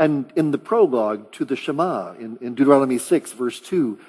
And 0.00 0.32
in 0.34 0.50
the 0.50 0.58
prologue 0.58 1.30
to 1.34 1.44
the 1.44 1.54
Shema, 1.54 2.14
in, 2.14 2.38
in 2.40 2.56
Deuteronomy 2.56 2.98
6, 2.98 3.34
verse 3.34 3.60
2, 3.60 4.00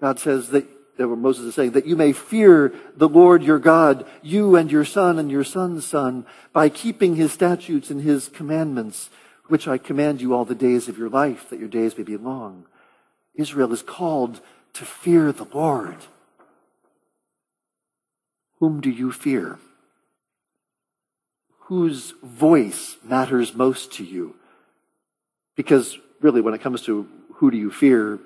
God 0.00 0.18
says 0.18 0.48
that, 0.48 0.66
Moses 1.08 1.46
is 1.46 1.54
saying, 1.54 1.72
that 1.72 1.86
you 1.86 1.96
may 1.96 2.12
fear 2.12 2.74
the 2.96 3.08
Lord 3.08 3.42
your 3.42 3.58
God, 3.58 4.06
you 4.22 4.56
and 4.56 4.70
your 4.70 4.84
son 4.84 5.18
and 5.18 5.30
your 5.30 5.44
son's 5.44 5.86
son, 5.86 6.26
by 6.52 6.68
keeping 6.68 7.16
his 7.16 7.32
statutes 7.32 7.90
and 7.90 8.02
his 8.02 8.28
commandments, 8.28 9.10
which 9.48 9.66
I 9.66 9.78
command 9.78 10.20
you 10.20 10.34
all 10.34 10.44
the 10.44 10.54
days 10.54 10.88
of 10.88 10.98
your 10.98 11.08
life, 11.08 11.48
that 11.50 11.58
your 11.58 11.68
days 11.68 11.96
may 11.96 12.04
be 12.04 12.16
long. 12.16 12.66
Israel 13.34 13.72
is 13.72 13.82
called 13.82 14.40
to 14.74 14.84
fear 14.84 15.32
the 15.32 15.46
Lord. 15.52 15.96
Whom 18.58 18.80
do 18.80 18.90
you 18.90 19.10
fear? 19.10 19.58
Whose 21.60 22.14
voice 22.22 22.96
matters 23.02 23.54
most 23.54 23.92
to 23.94 24.04
you? 24.04 24.36
Because 25.56 25.98
really, 26.20 26.40
when 26.40 26.54
it 26.54 26.60
comes 26.60 26.82
to 26.82 27.08
who 27.34 27.50
do 27.50 27.56
you 27.56 27.70
fear, 27.70 28.18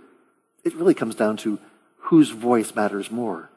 it 0.65 0.75
really 0.75 0.95
comes 0.95 1.15
down 1.15 1.37
to 1.39 1.59
whose 2.05 2.31
voice 2.31 2.75
matters 2.75 3.11
more. 3.11 3.51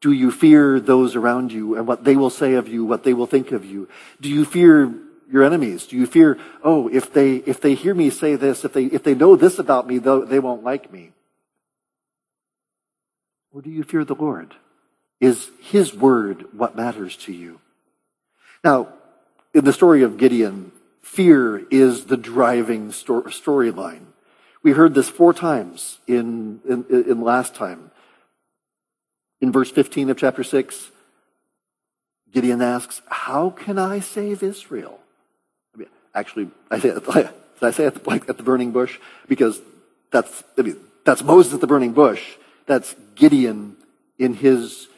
Do 0.00 0.12
you 0.12 0.30
fear 0.30 0.80
those 0.80 1.16
around 1.16 1.52
you 1.52 1.76
and 1.76 1.86
what 1.86 2.04
they 2.04 2.16
will 2.16 2.30
say 2.30 2.54
of 2.54 2.68
you, 2.68 2.84
what 2.84 3.04
they 3.04 3.14
will 3.14 3.26
think 3.26 3.52
of 3.52 3.64
you? 3.64 3.88
Do 4.20 4.28
you 4.28 4.44
fear 4.44 4.92
your 5.30 5.42
enemies? 5.42 5.86
Do 5.86 5.96
you 5.96 6.06
fear, 6.06 6.38
oh, 6.62 6.88
if 6.88 7.12
they, 7.12 7.36
if 7.36 7.60
they 7.60 7.74
hear 7.74 7.94
me 7.94 8.10
say 8.10 8.36
this, 8.36 8.64
if 8.64 8.72
they, 8.72 8.84
if 8.84 9.02
they 9.02 9.14
know 9.14 9.36
this 9.36 9.58
about 9.58 9.86
me, 9.86 9.98
they 9.98 10.38
won't 10.38 10.64
like 10.64 10.92
me? 10.92 11.12
Or 13.52 13.62
do 13.62 13.70
you 13.70 13.82
fear 13.82 14.04
the 14.04 14.14
Lord? 14.14 14.54
Is 15.20 15.50
His 15.60 15.94
word 15.94 16.46
what 16.52 16.76
matters 16.76 17.16
to 17.18 17.32
you? 17.32 17.60
Now, 18.64 18.88
in 19.54 19.64
the 19.64 19.72
story 19.72 20.02
of 20.02 20.18
Gideon, 20.18 20.72
fear 21.00 21.58
is 21.70 22.06
the 22.06 22.16
driving 22.16 22.90
storyline. 22.90 24.11
We 24.62 24.72
heard 24.72 24.94
this 24.94 25.08
four 25.08 25.32
times 25.32 25.98
in, 26.06 26.60
in, 26.68 26.84
in 26.90 27.20
last 27.20 27.54
time. 27.54 27.90
In 29.40 29.50
verse 29.50 29.70
15 29.70 30.10
of 30.10 30.16
chapter 30.16 30.44
6, 30.44 30.90
Gideon 32.32 32.62
asks, 32.62 33.02
How 33.08 33.50
can 33.50 33.78
I 33.78 33.98
save 34.00 34.42
Israel? 34.42 35.00
I 35.74 35.78
mean, 35.78 35.88
actually, 36.14 36.48
I 36.70 36.78
say, 36.78 36.92
I 37.62 37.70
say 37.70 37.86
at 37.86 37.94
the, 37.94 38.08
like 38.08 38.28
at 38.28 38.36
the 38.36 38.42
burning 38.42 38.70
bush 38.70 38.98
because 39.28 39.60
that's, 40.10 40.44
I 40.56 40.62
mean, 40.62 40.76
that's 41.04 41.22
Moses 41.22 41.54
at 41.54 41.60
the 41.60 41.66
burning 41.66 41.92
bush. 41.92 42.36
That's 42.66 42.94
Gideon 43.16 43.76
in 44.18 44.34
his 44.34 44.88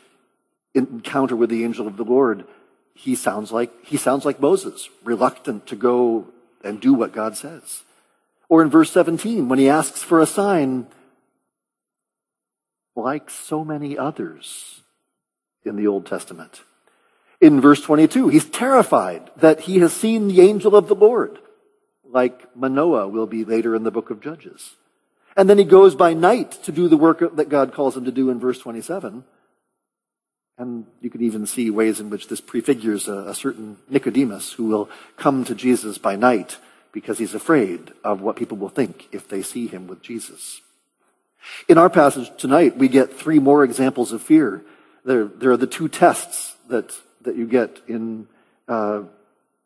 encounter 0.74 1.36
with 1.36 1.48
the 1.48 1.64
angel 1.64 1.86
of 1.86 1.96
the 1.96 2.04
Lord. 2.04 2.44
He 2.94 3.14
sounds 3.14 3.50
like, 3.50 3.72
he 3.84 3.96
sounds 3.96 4.24
like 4.24 4.40
Moses, 4.40 4.88
reluctant 5.02 5.66
to 5.68 5.76
go 5.76 6.26
and 6.62 6.80
do 6.80 6.92
what 6.92 7.12
God 7.12 7.36
says. 7.36 7.83
Or 8.48 8.62
in 8.62 8.70
verse 8.70 8.90
17, 8.92 9.48
when 9.48 9.58
he 9.58 9.68
asks 9.68 10.02
for 10.02 10.20
a 10.20 10.26
sign, 10.26 10.86
like 12.96 13.30
so 13.30 13.64
many 13.64 13.98
others 13.98 14.82
in 15.64 15.76
the 15.76 15.86
Old 15.86 16.06
Testament. 16.06 16.62
In 17.40 17.60
verse 17.60 17.80
22, 17.80 18.28
he's 18.28 18.44
terrified 18.44 19.30
that 19.36 19.60
he 19.60 19.78
has 19.80 19.92
seen 19.92 20.28
the 20.28 20.40
angel 20.40 20.76
of 20.76 20.88
the 20.88 20.94
Lord, 20.94 21.38
like 22.08 22.54
Manoah 22.56 23.08
will 23.08 23.26
be 23.26 23.44
later 23.44 23.74
in 23.74 23.82
the 23.82 23.90
book 23.90 24.10
of 24.10 24.20
Judges. 24.20 24.76
And 25.36 25.50
then 25.50 25.58
he 25.58 25.64
goes 25.64 25.94
by 25.94 26.14
night 26.14 26.52
to 26.64 26.72
do 26.72 26.88
the 26.88 26.96
work 26.96 27.18
that 27.36 27.48
God 27.48 27.74
calls 27.74 27.96
him 27.96 28.04
to 28.04 28.12
do 28.12 28.30
in 28.30 28.38
verse 28.38 28.58
27. 28.60 29.24
And 30.56 30.86
you 31.00 31.10
can 31.10 31.22
even 31.22 31.46
see 31.46 31.70
ways 31.70 31.98
in 31.98 32.10
which 32.10 32.28
this 32.28 32.40
prefigures 32.40 33.08
a, 33.08 33.30
a, 33.30 33.34
certain 33.34 33.78
Nicodemus 33.88 34.52
who 34.52 34.66
will 34.66 34.88
come 35.16 35.44
to 35.44 35.54
Jesus 35.54 35.98
by 35.98 36.14
night 36.14 36.58
because 36.94 37.18
he's 37.18 37.34
afraid 37.34 37.92
of 38.02 38.22
what 38.22 38.36
people 38.36 38.56
will 38.56 38.70
think 38.70 39.08
if 39.12 39.28
they 39.28 39.42
see 39.42 39.66
him 39.66 39.86
with 39.86 40.00
Jesus. 40.00 40.62
In 41.68 41.76
our 41.76 41.90
passage 41.90 42.30
tonight, 42.38 42.78
we 42.78 42.88
get 42.88 43.12
three 43.12 43.38
more 43.38 43.62
examples 43.62 44.12
of 44.12 44.22
fear. 44.22 44.64
There, 45.04 45.26
there 45.26 45.50
are 45.50 45.58
the 45.58 45.66
two 45.66 45.88
tests 45.88 46.54
that, 46.70 46.94
that 47.20 47.36
you 47.36 47.46
get 47.46 47.82
in, 47.86 48.28
uh, 48.66 49.02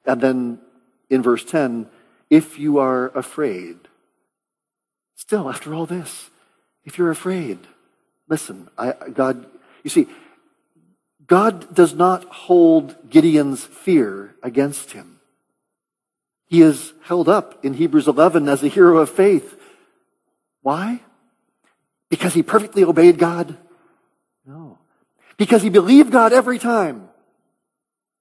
and 0.05 0.21
then 0.21 0.59
in 1.09 1.23
verse 1.23 1.45
10, 1.45 1.87
if 2.29 2.59
you 2.59 2.79
are 2.79 3.17
afraid, 3.17 3.79
Still, 5.19 5.51
after 5.51 5.75
all 5.75 5.85
this, 5.85 6.31
if 6.85 6.97
you're 6.97 7.11
afraid, 7.11 7.59
listen, 8.29 8.71
I, 8.79 8.95
God, 9.13 9.45
you 9.83 9.91
see, 9.91 10.07
God 11.27 11.75
does 11.75 11.93
not 11.93 12.25
hold 12.25 13.11
Gideon's 13.11 13.65
fear 13.65 14.37
against 14.45 14.93
him. 14.93 15.18
He 16.49 16.62
is 16.62 16.93
held 17.02 17.28
up 17.28 17.64
in 17.64 17.75
Hebrews 17.75 18.09
11 18.09 18.49
as 18.49 18.62
a 18.62 18.69
hero 18.69 18.99
of 18.99 19.11
faith. 19.11 19.55
Why? 20.62 21.00
Because 22.09 22.35
he 22.35 22.43
perfectly 22.43 22.85
obeyed 22.85 23.19
God? 23.19 23.57
No. 24.47 24.78
Because 25.37 25.62
he 25.62 25.69
believed 25.69 26.11
God 26.11 26.33
every 26.33 26.59
time? 26.59 27.09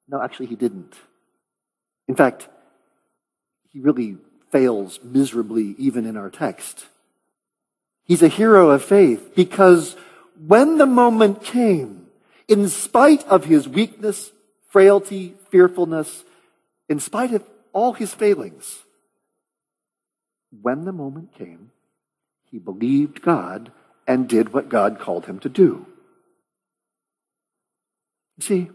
No, 0.09 0.21
actually, 0.21 0.47
he 0.47 0.55
didn't. 0.55 0.93
In 2.07 2.15
fact, 2.15 2.47
he 3.69 3.79
really 3.79 4.17
fails 4.51 4.99
miserably 5.03 5.75
even 5.77 6.05
in 6.05 6.17
our 6.17 6.29
text. 6.29 6.85
He's 8.03 8.23
a 8.23 8.29
hero 8.29 8.69
of 8.69 8.83
faith 8.83 9.35
because 9.35 9.95
when 10.45 10.77
the 10.77 10.85
moment 10.85 11.43
came, 11.43 12.07
in 12.47 12.69
spite 12.69 13.25
of 13.27 13.45
his 13.45 13.67
weakness, 13.67 14.31
frailty, 14.69 15.33
fearfulness, 15.49 16.23
in 16.87 16.99
spite 16.99 17.33
of 17.33 17.43
all 17.77 17.93
his 17.93 18.11
failings, 18.11 18.83
when 20.49 20.85
the 20.85 20.91
moment 20.91 21.35
came, 21.37 21.69
he 22.49 22.57
believed 22.57 23.21
God 23.21 23.71
and 24.07 24.27
did 24.27 24.51
what 24.51 24.67
God 24.67 24.99
called 24.99 25.27
him 25.27 25.37
to 25.45 25.49
do. 25.49 25.85
See, 28.39 28.71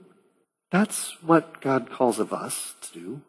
that's 0.70 1.20
what 1.20 1.60
God 1.60 1.90
calls 1.90 2.20
of 2.20 2.32
us 2.32 2.74
to 2.82 3.00
do. 3.00 3.22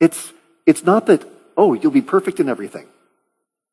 It's 0.00 0.34
it's 0.66 0.84
not 0.84 1.06
that, 1.06 1.26
oh, 1.56 1.72
you'll 1.72 2.00
be 2.02 2.02
perfect 2.16 2.38
in 2.38 2.48
everything. 2.50 2.88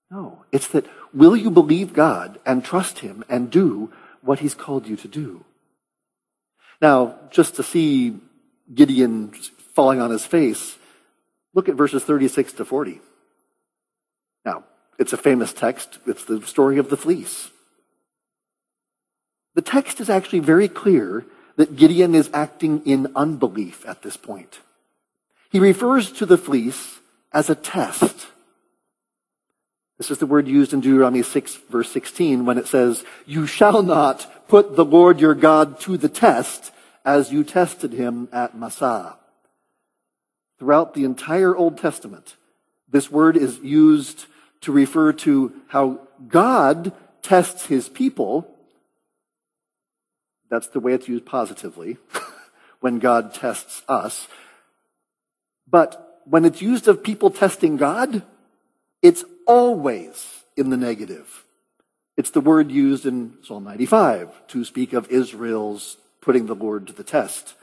No, 0.10 0.46
it's 0.54 0.70
that 0.70 0.86
will 1.14 1.36
you 1.36 1.52
believe 1.52 1.92
God 1.92 2.40
and 2.46 2.64
trust 2.64 3.00
Him 3.00 3.26
and 3.28 3.52
do 3.52 3.92
what 4.22 4.40
He's 4.40 4.56
called 4.56 4.88
you 4.88 4.96
to 4.96 5.10
do? 5.10 5.44
Now, 6.82 6.98
just 7.32 7.56
to 7.58 7.64
see 7.64 8.18
Gideon 8.74 9.34
falling 9.76 10.00
on 10.00 10.10
his 10.10 10.26
face, 10.26 10.78
look 11.56 11.70
at 11.70 11.76
verses 11.76 12.04
36 12.04 12.54
to 12.54 12.66
40. 12.66 13.02
Now, 14.46 14.66
it's 15.00 15.14
a 15.14 15.18
famous 15.18 15.54
text. 15.54 15.98
It's 16.06 16.26
the 16.26 16.42
story 16.46 16.78
of 16.78 16.90
the 16.90 16.98
fleece. 16.98 17.50
The 19.56 19.62
text 19.62 20.00
is 20.00 20.10
actually 20.10 20.40
very 20.40 20.68
clear 20.68 21.26
that 21.56 21.78
Gideon 21.78 22.14
is 22.14 22.30
acting 22.34 22.82
in 22.86 23.12
unbelief 23.16 23.86
at 23.88 24.04
this 24.04 24.18
point. 24.18 24.60
He 25.50 25.60
refers 25.60 26.12
to 26.14 26.26
the 26.26 26.38
fleece 26.38 27.00
as 27.32 27.50
a 27.50 27.56
test. 27.56 28.28
This 29.98 30.12
is 30.12 30.18
the 30.18 30.26
word 30.26 30.48
used 30.48 30.74
in 30.74 30.82
Deuteronomy 30.82 31.24
6 31.24 31.56
verse 31.70 31.90
16 31.90 32.46
when 32.46 32.58
it 32.58 32.68
says, 32.68 33.06
You 33.26 33.48
shall 33.48 33.82
not 33.82 34.50
put 34.50 34.76
the 34.76 34.84
Lord 34.84 35.22
your 35.22 35.34
God 35.34 35.80
to 35.82 35.96
the 35.96 36.10
test 36.10 36.74
as 37.06 37.32
you 37.32 37.46
tested 37.46 37.94
him 37.94 38.28
at 38.34 38.58
Massah. 38.58 39.18
Throughout 40.60 40.94
the 40.94 41.04
entire 41.04 41.56
Old 41.56 41.78
Testament, 41.78 42.36
this 42.90 43.12
word 43.12 43.36
is 43.36 43.60
used 43.60 44.26
to 44.62 44.72
refer 44.72 45.12
to 45.14 45.54
how 45.68 46.00
God 46.28 46.94
tests 47.22 47.66
his 47.66 47.90
people. 47.90 48.50
That's 50.50 50.68
the 50.68 50.80
way 50.80 50.94
it's 50.94 51.08
used 51.08 51.26
positively 51.26 51.98
when 52.80 53.00
God 53.00 53.34
tests 53.34 53.84
us. 53.88 54.28
But 55.68 56.22
when 56.26 56.46
it's 56.46 56.62
used 56.62 56.88
of 56.88 57.04
people 57.04 57.32
testing 57.32 57.76
God, 57.78 58.24
it's 59.02 59.26
always 59.46 60.44
in 60.56 60.70
the 60.70 60.78
negative. 60.78 61.44
It's 62.18 62.32
the 62.32 62.42
word 62.42 62.72
used 62.72 63.06
in 63.06 63.38
Psalm 63.44 63.66
95 63.66 64.48
to 64.48 64.64
speak 64.64 64.94
of 64.94 65.10
Israel's 65.10 65.98
putting 66.22 66.46
the 66.46 66.56
Lord 66.56 66.88
to 66.88 66.94
the 66.94 67.04
test. 67.04 67.56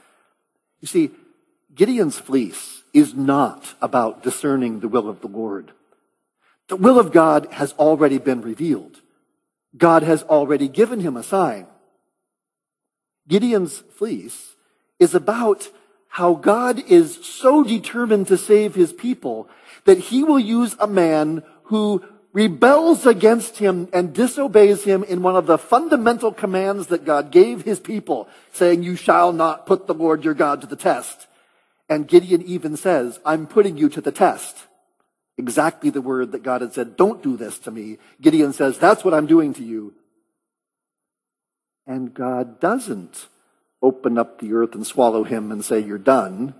You 0.79 0.87
see, 0.87 1.11
Gideon's 1.73 2.19
fleece 2.19 2.82
is 2.93 3.13
not 3.13 3.73
about 3.81 4.23
discerning 4.23 4.79
the 4.79 4.87
will 4.87 5.09
of 5.09 5.21
the 5.21 5.27
Lord. 5.27 5.71
The 6.69 6.75
will 6.75 6.99
of 6.99 7.11
God 7.11 7.47
has 7.51 7.73
already 7.73 8.19
been 8.19 8.41
revealed. 8.41 9.01
God 9.75 10.03
has 10.03 10.23
already 10.23 10.67
given 10.67 10.99
him 10.99 11.17
a 11.17 11.23
sign. 11.23 11.67
Gideon's 13.27 13.79
fleece 13.79 14.53
is 14.99 15.15
about 15.15 15.69
how 16.07 16.35
God 16.35 16.79
is 16.79 17.25
so 17.25 17.63
determined 17.63 18.27
to 18.27 18.37
save 18.37 18.75
his 18.75 18.93
people 18.93 19.49
that 19.85 19.97
he 19.97 20.23
will 20.23 20.39
use 20.39 20.75
a 20.79 20.87
man 20.87 21.41
who 21.63 22.03
rebels 22.33 23.05
against 23.05 23.57
him 23.57 23.87
and 23.93 24.13
disobeys 24.13 24.83
him 24.83 25.03
in 25.03 25.21
one 25.21 25.35
of 25.35 25.47
the 25.47 25.57
fundamental 25.57 26.31
commands 26.31 26.87
that 26.87 27.05
God 27.05 27.31
gave 27.31 27.63
his 27.63 27.79
people, 27.79 28.27
saying, 28.51 28.83
You 28.83 28.95
shall 28.95 29.33
not 29.33 29.65
put 29.65 29.87
the 29.87 29.93
Lord 29.93 30.23
your 30.23 30.33
God 30.33 30.61
to 30.61 30.67
the 30.67 30.75
test. 30.75 31.27
And 31.93 32.07
Gideon 32.07 32.41
even 32.41 32.75
says, 32.75 33.19
I'm 33.23 33.45
putting 33.45 33.77
you 33.77 33.87
to 33.89 34.01
the 34.01 34.11
test. 34.11 34.65
exactly 35.37 35.91
the 35.91 36.01
word 36.01 36.31
that 36.31 36.41
God 36.41 36.61
had 36.61 36.73
said, 36.73 36.97
don't 36.97 37.21
do 37.21 37.37
this 37.37 37.59
to 37.59 37.71
me. 37.71 37.99
Gideon 38.19 38.51
says, 38.51 38.79
that's 38.79 39.03
what 39.03 39.13
I'm 39.13 39.27
doing 39.27 39.53
to 39.53 39.63
you. 39.63 39.93
And 41.85 42.11
God 42.11 42.59
doesn't 42.59 43.27
open 43.79 44.17
up 44.17 44.39
the 44.39 44.53
earth 44.53 44.73
and 44.73 44.87
swallow 44.87 45.23
him 45.23 45.51
and 45.51 45.63
say, 45.63 45.77
you're 45.79 45.99
done. 45.99 46.55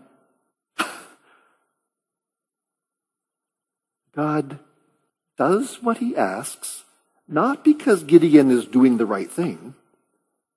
God 4.16 4.60
does 5.36 5.82
what 5.82 5.98
he 5.98 6.16
asks, 6.16 6.84
not 7.28 7.63
because 7.63 8.04
Gideon 8.04 8.52
is 8.52 8.66
doing 8.66 8.98
the 8.98 9.08
right 9.08 9.32
thing, 9.32 9.74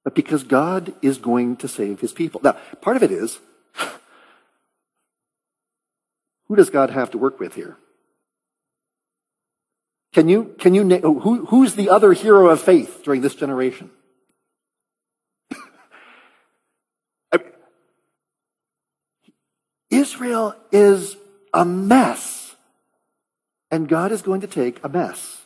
but 0.05 0.15
because 0.15 0.43
God 0.43 0.93
is 1.01 1.17
going 1.17 1.57
to 1.57 1.69
save 1.69 2.01
his 2.01 2.13
people. 2.13 2.43
Now, 2.45 2.59
part 2.83 2.97
of 2.97 3.03
it 3.03 3.11
is, 3.11 3.39
who 6.49 6.57
does 6.57 6.71
God 6.71 6.91
have 6.91 7.11
to 7.13 7.19
work 7.19 7.39
with 7.41 7.55
here? 7.55 7.77
Can 10.13 10.29
you, 10.29 10.55
can 10.59 10.75
you, 10.75 10.89
who, 10.99 11.45
who's 11.47 11.75
the 11.75 11.91
other 11.91 12.13
hero 12.13 12.49
of 12.49 12.61
faith 12.63 13.03
during 13.05 13.21
this 13.21 13.35
generation? 13.35 13.91
Israel 19.91 20.55
is 20.73 21.17
a 21.53 21.65
mess. 21.65 22.55
And 23.71 23.89
God 23.89 24.13
is 24.13 24.23
going 24.23 24.41
to 24.43 24.47
take 24.47 24.83
a 24.85 24.89
mess. 24.89 25.43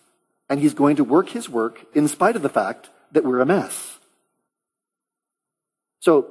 And 0.49 0.61
He's 0.61 0.75
going 0.75 0.97
to 0.97 1.05
work 1.05 1.31
His 1.31 1.49
work 1.49 1.85
in 1.95 2.07
spite 2.07 2.37
of 2.37 2.43
the 2.43 2.49
fact 2.49 2.91
that 3.13 3.25
we're 3.25 3.41
a 3.41 3.47
mess. 3.47 3.99
So, 6.01 6.29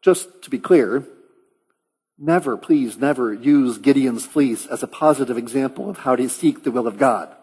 just 0.00 0.42
to 0.42 0.50
be 0.50 0.58
clear, 0.58 1.04
never, 2.18 2.56
please, 2.56 2.98
never 2.98 3.32
use 3.32 3.78
Gideon's 3.78 4.26
fleece 4.26 4.66
as 4.66 4.82
a 4.82 4.88
positive 4.88 5.38
example 5.38 5.88
of 5.88 5.98
how 5.98 6.16
to 6.16 6.28
seek 6.28 6.64
the 6.64 6.70
will 6.70 6.86
of 6.86 6.98
God. 6.98 7.34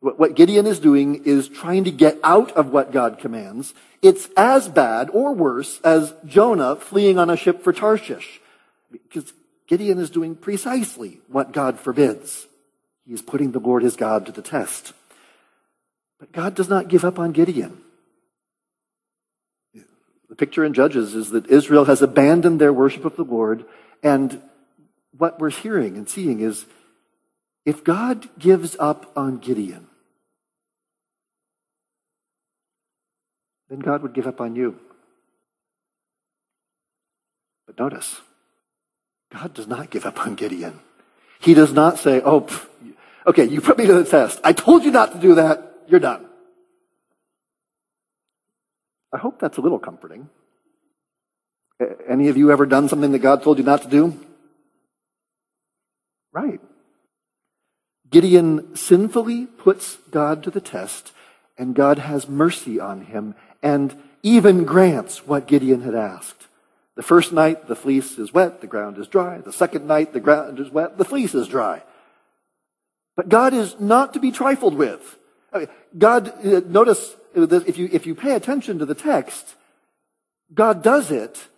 What 0.00 0.34
Gideon 0.34 0.66
is 0.66 0.80
doing 0.80 1.24
is 1.24 1.48
trying 1.48 1.84
to 1.84 1.90
get 1.90 2.18
out 2.22 2.52
of 2.52 2.70
what 2.70 2.92
God 2.92 3.18
commands. 3.18 3.72
It's 4.02 4.28
as 4.36 4.68
bad 4.68 5.08
or 5.10 5.34
worse 5.34 5.80
as 5.80 6.12
Jonah 6.26 6.76
fleeing 6.76 7.18
on 7.18 7.30
a 7.30 7.38
ship 7.38 7.64
for 7.64 7.72
Tarshish. 7.72 8.40
Because 8.92 9.32
Gideon 9.66 9.98
is 9.98 10.10
doing 10.10 10.36
precisely 10.36 11.20
what 11.28 11.52
God 11.52 11.80
forbids. 11.80 12.46
He 13.06 13.14
is 13.14 13.22
putting 13.22 13.52
the 13.52 13.60
Lord 13.60 13.82
his 13.82 13.96
God 13.96 14.26
to 14.26 14.32
the 14.32 14.42
test. 14.42 14.92
But 16.18 16.32
God 16.32 16.54
does 16.54 16.68
not 16.68 16.88
give 16.88 17.04
up 17.04 17.18
on 17.18 17.32
Gideon. 17.32 17.78
The 20.34 20.46
picture 20.46 20.64
in 20.64 20.74
Judges 20.74 21.14
is 21.14 21.30
that 21.30 21.46
Israel 21.46 21.84
has 21.84 22.02
abandoned 22.02 22.60
their 22.60 22.72
worship 22.72 23.04
of 23.04 23.14
the 23.14 23.22
Lord, 23.22 23.64
and 24.02 24.42
what 25.16 25.38
we're 25.38 25.48
hearing 25.48 25.96
and 25.96 26.08
seeing 26.08 26.40
is 26.40 26.66
if 27.64 27.84
God 27.84 28.28
gives 28.36 28.76
up 28.80 29.12
on 29.14 29.38
Gideon, 29.38 29.86
then 33.70 33.78
God 33.78 34.02
would 34.02 34.12
give 34.12 34.26
up 34.26 34.40
on 34.40 34.56
you. 34.56 34.74
But 37.68 37.78
notice, 37.78 38.20
God 39.32 39.54
does 39.54 39.68
not 39.68 39.90
give 39.90 40.04
up 40.04 40.18
on 40.26 40.34
Gideon. 40.34 40.80
He 41.38 41.54
does 41.54 41.72
not 41.72 42.00
say, 42.00 42.20
oh, 42.22 42.40
pff, 42.40 42.66
okay, 43.28 43.44
you 43.44 43.60
put 43.60 43.78
me 43.78 43.86
to 43.86 43.94
the 43.94 44.04
test. 44.04 44.40
I 44.42 44.52
told 44.52 44.82
you 44.82 44.90
not 44.90 45.12
to 45.12 45.18
do 45.20 45.36
that. 45.36 45.84
You're 45.86 46.00
done. 46.00 46.26
I 49.14 49.18
hope 49.18 49.38
that's 49.38 49.58
a 49.58 49.60
little 49.60 49.78
comforting. 49.78 50.28
Any 52.08 52.28
of 52.28 52.36
you 52.36 52.50
ever 52.50 52.66
done 52.66 52.88
something 52.88 53.12
that 53.12 53.20
God 53.20 53.42
told 53.42 53.58
you 53.58 53.64
not 53.64 53.82
to 53.82 53.88
do? 53.88 54.18
Right. 56.32 56.60
Gideon 58.10 58.74
sinfully 58.74 59.46
puts 59.46 59.96
God 60.10 60.42
to 60.42 60.50
the 60.50 60.60
test, 60.60 61.12
and 61.56 61.74
God 61.74 61.98
has 61.98 62.28
mercy 62.28 62.80
on 62.80 63.02
him 63.02 63.34
and 63.62 63.96
even 64.22 64.64
grants 64.64 65.26
what 65.26 65.46
Gideon 65.46 65.82
had 65.82 65.94
asked. 65.94 66.48
The 66.96 67.02
first 67.02 67.32
night, 67.32 67.66
the 67.66 67.76
fleece 67.76 68.18
is 68.18 68.32
wet, 68.32 68.60
the 68.60 68.66
ground 68.66 68.98
is 68.98 69.06
dry. 69.06 69.38
The 69.38 69.52
second 69.52 69.86
night, 69.86 70.12
the 70.12 70.20
ground 70.20 70.58
is 70.58 70.70
wet, 70.70 70.98
the 70.98 71.04
fleece 71.04 71.34
is 71.34 71.48
dry. 71.48 71.82
But 73.16 73.28
God 73.28 73.54
is 73.54 73.78
not 73.78 74.14
to 74.14 74.20
be 74.20 74.32
trifled 74.32 74.74
with. 74.74 75.18
God, 75.96 76.28
uh, 76.44 76.60
notice 76.66 77.14
if 77.34 77.78
you, 77.78 77.88
if 77.92 78.06
you 78.06 78.14
pay 78.14 78.34
attention 78.34 78.78
to 78.78 78.86
the 78.86 78.94
text, 78.94 79.54
God 80.52 80.82
does 80.82 81.10
it, 81.10 81.48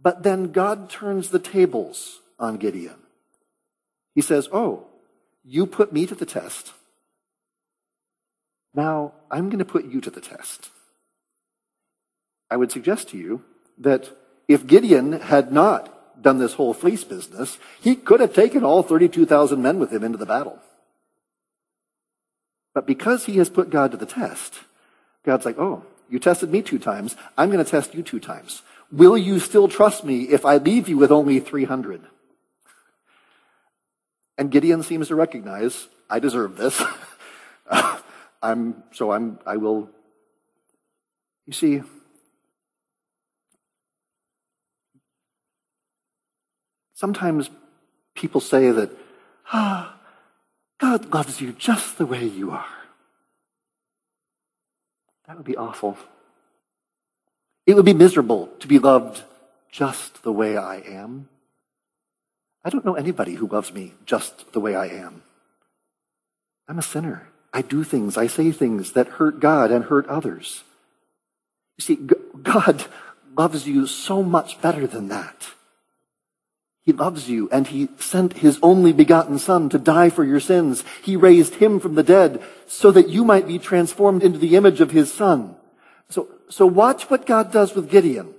but 0.00 0.22
then 0.22 0.52
God 0.52 0.88
turns 0.88 1.30
the 1.30 1.38
tables 1.38 2.20
on 2.38 2.56
Gideon. 2.56 2.96
He 4.14 4.20
says, 4.20 4.48
Oh, 4.52 4.86
you 5.44 5.66
put 5.66 5.92
me 5.92 6.06
to 6.06 6.14
the 6.14 6.26
test. 6.26 6.72
Now 8.74 9.14
I'm 9.30 9.48
going 9.48 9.58
to 9.58 9.64
put 9.64 9.86
you 9.86 10.00
to 10.00 10.10
the 10.10 10.20
test. 10.20 10.70
I 12.50 12.56
would 12.56 12.70
suggest 12.70 13.08
to 13.10 13.18
you 13.18 13.42
that 13.78 14.10
if 14.48 14.66
Gideon 14.66 15.12
had 15.12 15.52
not 15.52 16.22
done 16.22 16.38
this 16.38 16.54
whole 16.54 16.74
fleece 16.74 17.04
business, 17.04 17.58
he 17.80 17.96
could 17.96 18.20
have 18.20 18.32
taken 18.32 18.64
all 18.64 18.82
32,000 18.82 19.60
men 19.60 19.78
with 19.78 19.92
him 19.92 20.04
into 20.04 20.18
the 20.18 20.26
battle. 20.26 20.58
But 22.74 22.86
because 22.86 23.24
he 23.24 23.38
has 23.38 23.48
put 23.48 23.70
God 23.70 23.90
to 23.92 23.96
the 23.96 24.06
test, 24.06 24.60
God's 25.26 25.44
like, 25.44 25.58
oh, 25.58 25.84
you 26.08 26.18
tested 26.18 26.50
me 26.50 26.62
two 26.62 26.78
times. 26.78 27.16
I'm 27.36 27.50
going 27.50 27.62
to 27.62 27.70
test 27.70 27.94
you 27.94 28.02
two 28.02 28.20
times. 28.20 28.62
Will 28.90 29.18
you 29.18 29.40
still 29.40 29.68
trust 29.68 30.04
me 30.04 30.22
if 30.22 30.46
I 30.46 30.56
leave 30.56 30.88
you 30.88 30.96
with 30.96 31.10
only 31.10 31.40
300? 31.40 32.00
And 34.38 34.50
Gideon 34.50 34.82
seems 34.82 35.08
to 35.08 35.14
recognize, 35.14 35.88
I 36.08 36.20
deserve 36.20 36.56
this. 36.56 36.80
I'm, 38.42 38.84
so 38.92 39.12
I'm, 39.12 39.38
I 39.44 39.56
will. 39.56 39.90
You 41.46 41.52
see, 41.52 41.82
Sometimes 46.96 47.50
people 48.14 48.40
say 48.40 48.70
that, 48.70 48.90
ah, 49.52 50.00
God 50.80 51.12
loves 51.12 51.42
you 51.42 51.52
just 51.52 51.98
the 51.98 52.06
way 52.06 52.24
you 52.24 52.52
are. 52.52 52.75
That 55.26 55.36
would 55.36 55.46
be 55.46 55.56
awful. 55.56 55.96
It 57.66 57.74
would 57.74 57.84
be 57.84 57.94
miserable 57.94 58.48
to 58.60 58.68
be 58.68 58.78
loved 58.78 59.22
just 59.70 60.22
the 60.22 60.32
way 60.32 60.56
I 60.56 60.76
am. 60.76 61.28
I 62.64 62.70
don't 62.70 62.84
know 62.84 62.94
anybody 62.94 63.34
who 63.34 63.46
loves 63.46 63.72
me 63.72 63.94
just 64.04 64.52
the 64.52 64.60
way 64.60 64.74
I 64.74 64.86
am. 64.86 65.22
I'm 66.68 66.78
a 66.78 66.82
sinner. 66.82 67.28
I 67.52 67.62
do 67.62 67.84
things, 67.84 68.16
I 68.16 68.26
say 68.26 68.52
things 68.52 68.92
that 68.92 69.08
hurt 69.08 69.40
God 69.40 69.70
and 69.70 69.84
hurt 69.84 70.06
others. 70.06 70.62
You 71.78 71.82
see, 71.82 71.96
God 72.42 72.84
loves 73.36 73.66
you 73.66 73.86
so 73.86 74.22
much 74.22 74.60
better 74.60 74.86
than 74.86 75.08
that. 75.08 75.50
He 76.86 76.92
loves 76.92 77.28
you 77.28 77.48
and 77.50 77.66
he 77.66 77.88
sent 77.98 78.34
his 78.34 78.60
only 78.62 78.92
begotten 78.92 79.40
son 79.40 79.68
to 79.70 79.78
die 79.78 80.08
for 80.08 80.22
your 80.22 80.38
sins. 80.38 80.84
He 81.02 81.16
raised 81.16 81.56
him 81.56 81.80
from 81.80 81.96
the 81.96 82.04
dead 82.04 82.40
so 82.68 82.92
that 82.92 83.08
you 83.08 83.24
might 83.24 83.48
be 83.48 83.58
transformed 83.58 84.22
into 84.22 84.38
the 84.38 84.54
image 84.54 84.80
of 84.80 84.92
his 84.92 85.12
son. 85.12 85.56
So, 86.10 86.28
so 86.48 86.64
watch 86.64 87.10
what 87.10 87.26
God 87.26 87.50
does 87.50 87.74
with 87.74 87.90
Gideon 87.90 88.32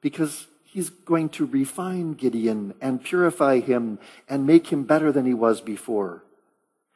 because 0.00 0.46
he's 0.64 0.88
going 0.88 1.28
to 1.28 1.44
refine 1.44 2.14
Gideon 2.14 2.72
and 2.80 3.04
purify 3.04 3.60
him 3.60 3.98
and 4.30 4.46
make 4.46 4.68
him 4.68 4.84
better 4.84 5.12
than 5.12 5.26
he 5.26 5.34
was 5.34 5.60
before. 5.60 6.24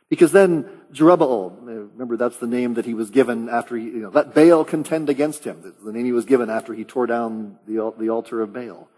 Because 0.08 0.32
then 0.32 0.64
Jerubbaal, 0.90 1.66
remember 1.66 2.16
that's 2.16 2.38
the 2.38 2.46
name 2.46 2.74
that 2.74 2.86
he 2.86 2.94
was 2.94 3.10
given 3.10 3.50
after 3.50 3.76
he, 3.76 3.84
you 3.84 4.00
know, 4.00 4.10
let 4.10 4.34
Baal 4.34 4.64
contend 4.64 5.10
against 5.10 5.44
him. 5.44 5.74
The 5.84 5.92
name 5.92 6.06
he 6.06 6.12
was 6.12 6.24
given 6.24 6.48
after 6.48 6.72
he 6.72 6.84
tore 6.84 7.06
down 7.06 7.58
the, 7.66 7.92
the 7.98 8.08
altar 8.08 8.40
of 8.40 8.54
Baal. 8.54 8.88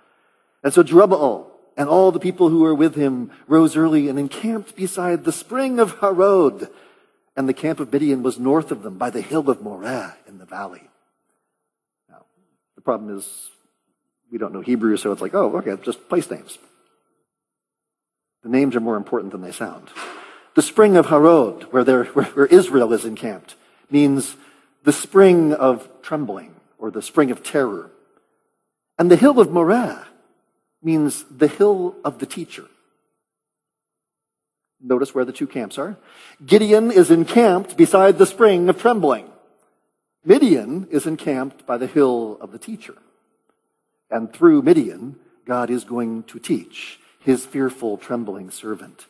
And 0.63 0.73
so 0.73 0.85
Jerubbaal, 0.85 1.47
and 1.77 1.89
all 1.89 2.11
the 2.11 2.19
people 2.19 2.49
who 2.49 2.61
were 2.61 2.75
with 2.75 2.95
him 2.95 3.31
rose 3.47 3.77
early 3.77 4.09
and 4.09 4.19
encamped 4.19 4.75
beside 4.77 5.25
the 5.25 5.33
spring 5.33 5.79
of 5.79 5.99
Harod. 5.99 6.71
And 7.37 7.47
the 7.47 7.55
camp 7.55 7.81
of 7.81 7.93
Midian 7.93 8.23
was 8.23 8.39
north 8.39 8.71
of 8.71 8.83
them 8.83 8.97
by 8.97 9.11
the 9.11 9.21
hill 9.21 9.51
of 9.51 9.61
Moreh 9.61 10.17
in 10.27 10.39
the 10.39 10.47
valley. 10.47 10.89
Now, 12.09 12.25
the 12.77 12.81
problem 12.81 13.17
is 13.19 13.51
we 14.33 14.39
don't 14.39 14.55
know 14.55 14.63
Hebrew, 14.63 14.97
so 14.97 15.13
it's 15.13 15.21
like, 15.21 15.35
oh, 15.35 15.59
okay, 15.59 15.77
just 15.83 16.09
place 16.09 16.31
names. 16.31 16.57
The 18.43 18.49
names 18.49 18.75
are 18.75 18.81
more 18.81 18.97
important 18.97 19.33
than 19.33 19.43
they 19.43 19.53
sound. 19.53 19.89
The 20.55 20.63
spring 20.63 20.97
of 20.97 21.07
Harod, 21.07 21.65
where, 21.73 21.85
where, 22.05 22.25
where 22.25 22.47
Israel 22.47 22.95
is 22.95 23.05
encamped, 23.05 23.55
means 23.91 24.37
the 24.85 24.93
spring 24.93 25.53
of 25.53 25.89
trembling 26.01 26.55
or 26.79 26.91
the 26.91 27.03
spring 27.03 27.31
of 27.31 27.43
terror. 27.43 27.91
And 28.99 29.11
the 29.11 29.17
hill 29.17 29.39
of 29.41 29.51
Moreh 29.51 30.07
means 30.87 31.25
the 31.25 31.49
hill 31.49 31.97
of 32.05 32.21
the 32.21 32.27
teacher. 32.27 32.65
Notice 34.81 35.15
where 35.15 35.25
the 35.25 35.33
two 35.33 35.49
camps 35.49 35.79
are. 35.79 35.97
Gideon 36.45 36.93
is 36.93 37.11
encamped 37.11 37.77
beside 37.77 38.19
the 38.19 38.27
spring 38.27 38.69
of 38.69 38.81
trembling. 38.81 39.29
Midian 40.25 40.87
is 40.91 41.07
encamped 41.07 41.67
by 41.67 41.77
the 41.77 41.87
hill 41.87 42.39
of 42.41 42.53
the 42.53 42.59
teacher. 42.59 42.95
And 44.11 44.33
through 44.33 44.63
Midian, 44.63 45.17
God 45.45 45.71
is 45.71 45.85
going 45.85 46.23
to 46.25 46.39
teach 46.39 47.01
his 47.21 47.45
fearful, 47.45 47.97
trembling 47.97 48.51
servant. 48.51 49.07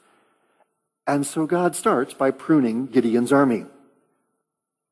And 1.06 1.26
so 1.26 1.46
God 1.46 1.76
starts 1.76 2.14
by 2.14 2.30
pruning 2.30 2.86
Gideon's 2.86 3.32
army. 3.32 3.66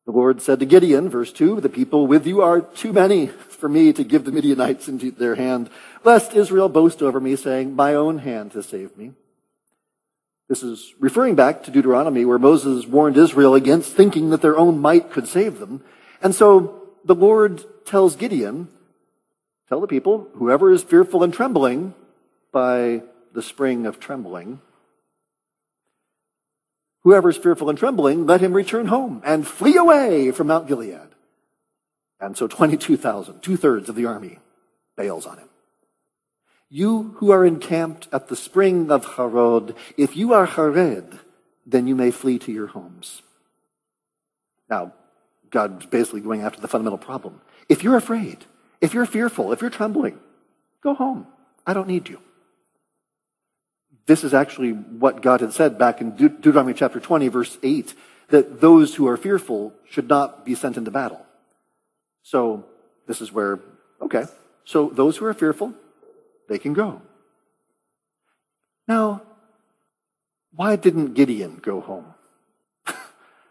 The 0.06 0.12
Lord 0.12 0.42
said 0.42 0.60
to 0.60 0.66
Gideon, 0.66 1.08
verse 1.08 1.32
2, 1.32 1.60
The 1.60 1.70
people 1.70 2.06
with 2.06 2.26
you 2.26 2.42
are 2.42 2.60
too 2.60 2.92
many 2.92 3.28
for 3.28 3.70
me 3.70 3.92
to 3.94 4.04
give 4.04 4.24
the 4.24 4.32
Midianites 4.32 4.86
into 4.86 5.10
their 5.10 5.34
hand, 5.34 5.70
lest 6.04 6.34
Israel 6.34 6.68
boast 6.68 7.02
over 7.02 7.20
me, 7.20 7.36
saying, 7.36 7.74
My 7.74 7.94
own 7.94 8.18
hand 8.18 8.52
has 8.52 8.66
saved 8.66 8.98
me. 8.98 9.12
This 10.46 10.62
is 10.62 10.92
referring 10.98 11.36
back 11.36 11.62
to 11.62 11.70
Deuteronomy, 11.70 12.26
where 12.26 12.38
Moses 12.38 12.86
warned 12.86 13.16
Israel 13.16 13.54
against 13.54 13.94
thinking 13.94 14.28
that 14.28 14.42
their 14.42 14.58
own 14.58 14.78
might 14.78 15.10
could 15.10 15.26
save 15.26 15.58
them. 15.58 15.82
And 16.20 16.34
so 16.34 16.82
the 17.02 17.14
Lord 17.14 17.64
tells 17.86 18.14
Gideon, 18.14 18.68
Tell 19.70 19.80
the 19.80 19.86
people, 19.86 20.28
whoever 20.34 20.70
is 20.70 20.82
fearful 20.82 21.22
and 21.22 21.32
trembling 21.32 21.94
by 22.52 23.02
the 23.32 23.42
spring 23.42 23.86
of 23.86 23.98
trembling, 23.98 24.60
Whoever 27.04 27.28
is 27.28 27.36
fearful 27.36 27.68
and 27.68 27.78
trembling, 27.78 28.26
let 28.26 28.40
him 28.40 28.54
return 28.54 28.86
home 28.86 29.22
and 29.24 29.46
flee 29.46 29.76
away 29.76 30.30
from 30.30 30.46
Mount 30.46 30.66
Gilead. 30.66 31.10
And 32.18 32.36
so 32.36 32.46
22,000, 32.46 33.42
two 33.42 33.58
thirds 33.58 33.90
of 33.90 33.94
the 33.94 34.06
army, 34.06 34.38
bails 34.96 35.26
on 35.26 35.36
him. 35.36 35.48
You 36.70 37.14
who 37.18 37.30
are 37.30 37.44
encamped 37.44 38.08
at 38.10 38.28
the 38.28 38.36
spring 38.36 38.90
of 38.90 39.04
Harod, 39.04 39.76
if 39.98 40.16
you 40.16 40.32
are 40.32 40.46
Hared, 40.46 41.18
then 41.66 41.86
you 41.86 41.94
may 41.94 42.10
flee 42.10 42.38
to 42.40 42.52
your 42.52 42.68
homes. 42.68 43.20
Now, 44.70 44.94
God's 45.50 45.84
basically 45.86 46.22
going 46.22 46.40
after 46.40 46.60
the 46.60 46.68
fundamental 46.68 46.98
problem. 46.98 47.42
If 47.68 47.84
you're 47.84 47.96
afraid, 47.96 48.46
if 48.80 48.94
you're 48.94 49.06
fearful, 49.06 49.52
if 49.52 49.60
you're 49.60 49.70
trembling, 49.70 50.18
go 50.82 50.94
home. 50.94 51.26
I 51.66 51.74
don't 51.74 51.88
need 51.88 52.08
you. 52.08 52.18
This 54.06 54.24
is 54.24 54.34
actually 54.34 54.72
what 54.72 55.22
God 55.22 55.40
had 55.40 55.52
said 55.52 55.78
back 55.78 56.00
in 56.00 56.16
De- 56.16 56.28
Deuteronomy 56.28 56.74
chapter 56.74 57.00
20, 57.00 57.28
verse 57.28 57.56
8, 57.62 57.94
that 58.28 58.60
those 58.60 58.94
who 58.94 59.08
are 59.08 59.16
fearful 59.16 59.72
should 59.88 60.08
not 60.08 60.44
be 60.44 60.54
sent 60.54 60.76
into 60.76 60.90
battle. 60.90 61.24
So 62.22 62.66
this 63.06 63.20
is 63.20 63.32
where, 63.32 63.60
okay, 64.00 64.24
so 64.64 64.88
those 64.88 65.16
who 65.16 65.26
are 65.26 65.34
fearful, 65.34 65.74
they 66.48 66.58
can 66.58 66.74
go. 66.74 67.02
Now, 68.86 69.22
why 70.52 70.76
didn't 70.76 71.14
Gideon 71.14 71.60
go 71.62 71.80
home? 71.80 72.14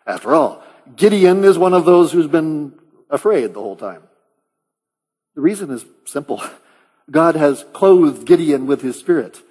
After 0.07 0.33
all, 0.33 0.63
Gideon 0.95 1.43
is 1.43 1.57
one 1.57 1.73
of 1.73 1.85
those 1.85 2.11
who's 2.11 2.27
been 2.27 2.73
afraid 3.09 3.53
the 3.53 3.61
whole 3.61 3.75
time. 3.75 4.03
The 5.35 5.41
reason 5.41 5.71
is 5.71 5.85
simple. 6.05 6.43
God 7.11 7.35
has 7.35 7.65
clothed 7.73 8.25
Gideon 8.25 8.65
with 8.65 8.81
his 8.81 8.97
spirit. 8.97 9.41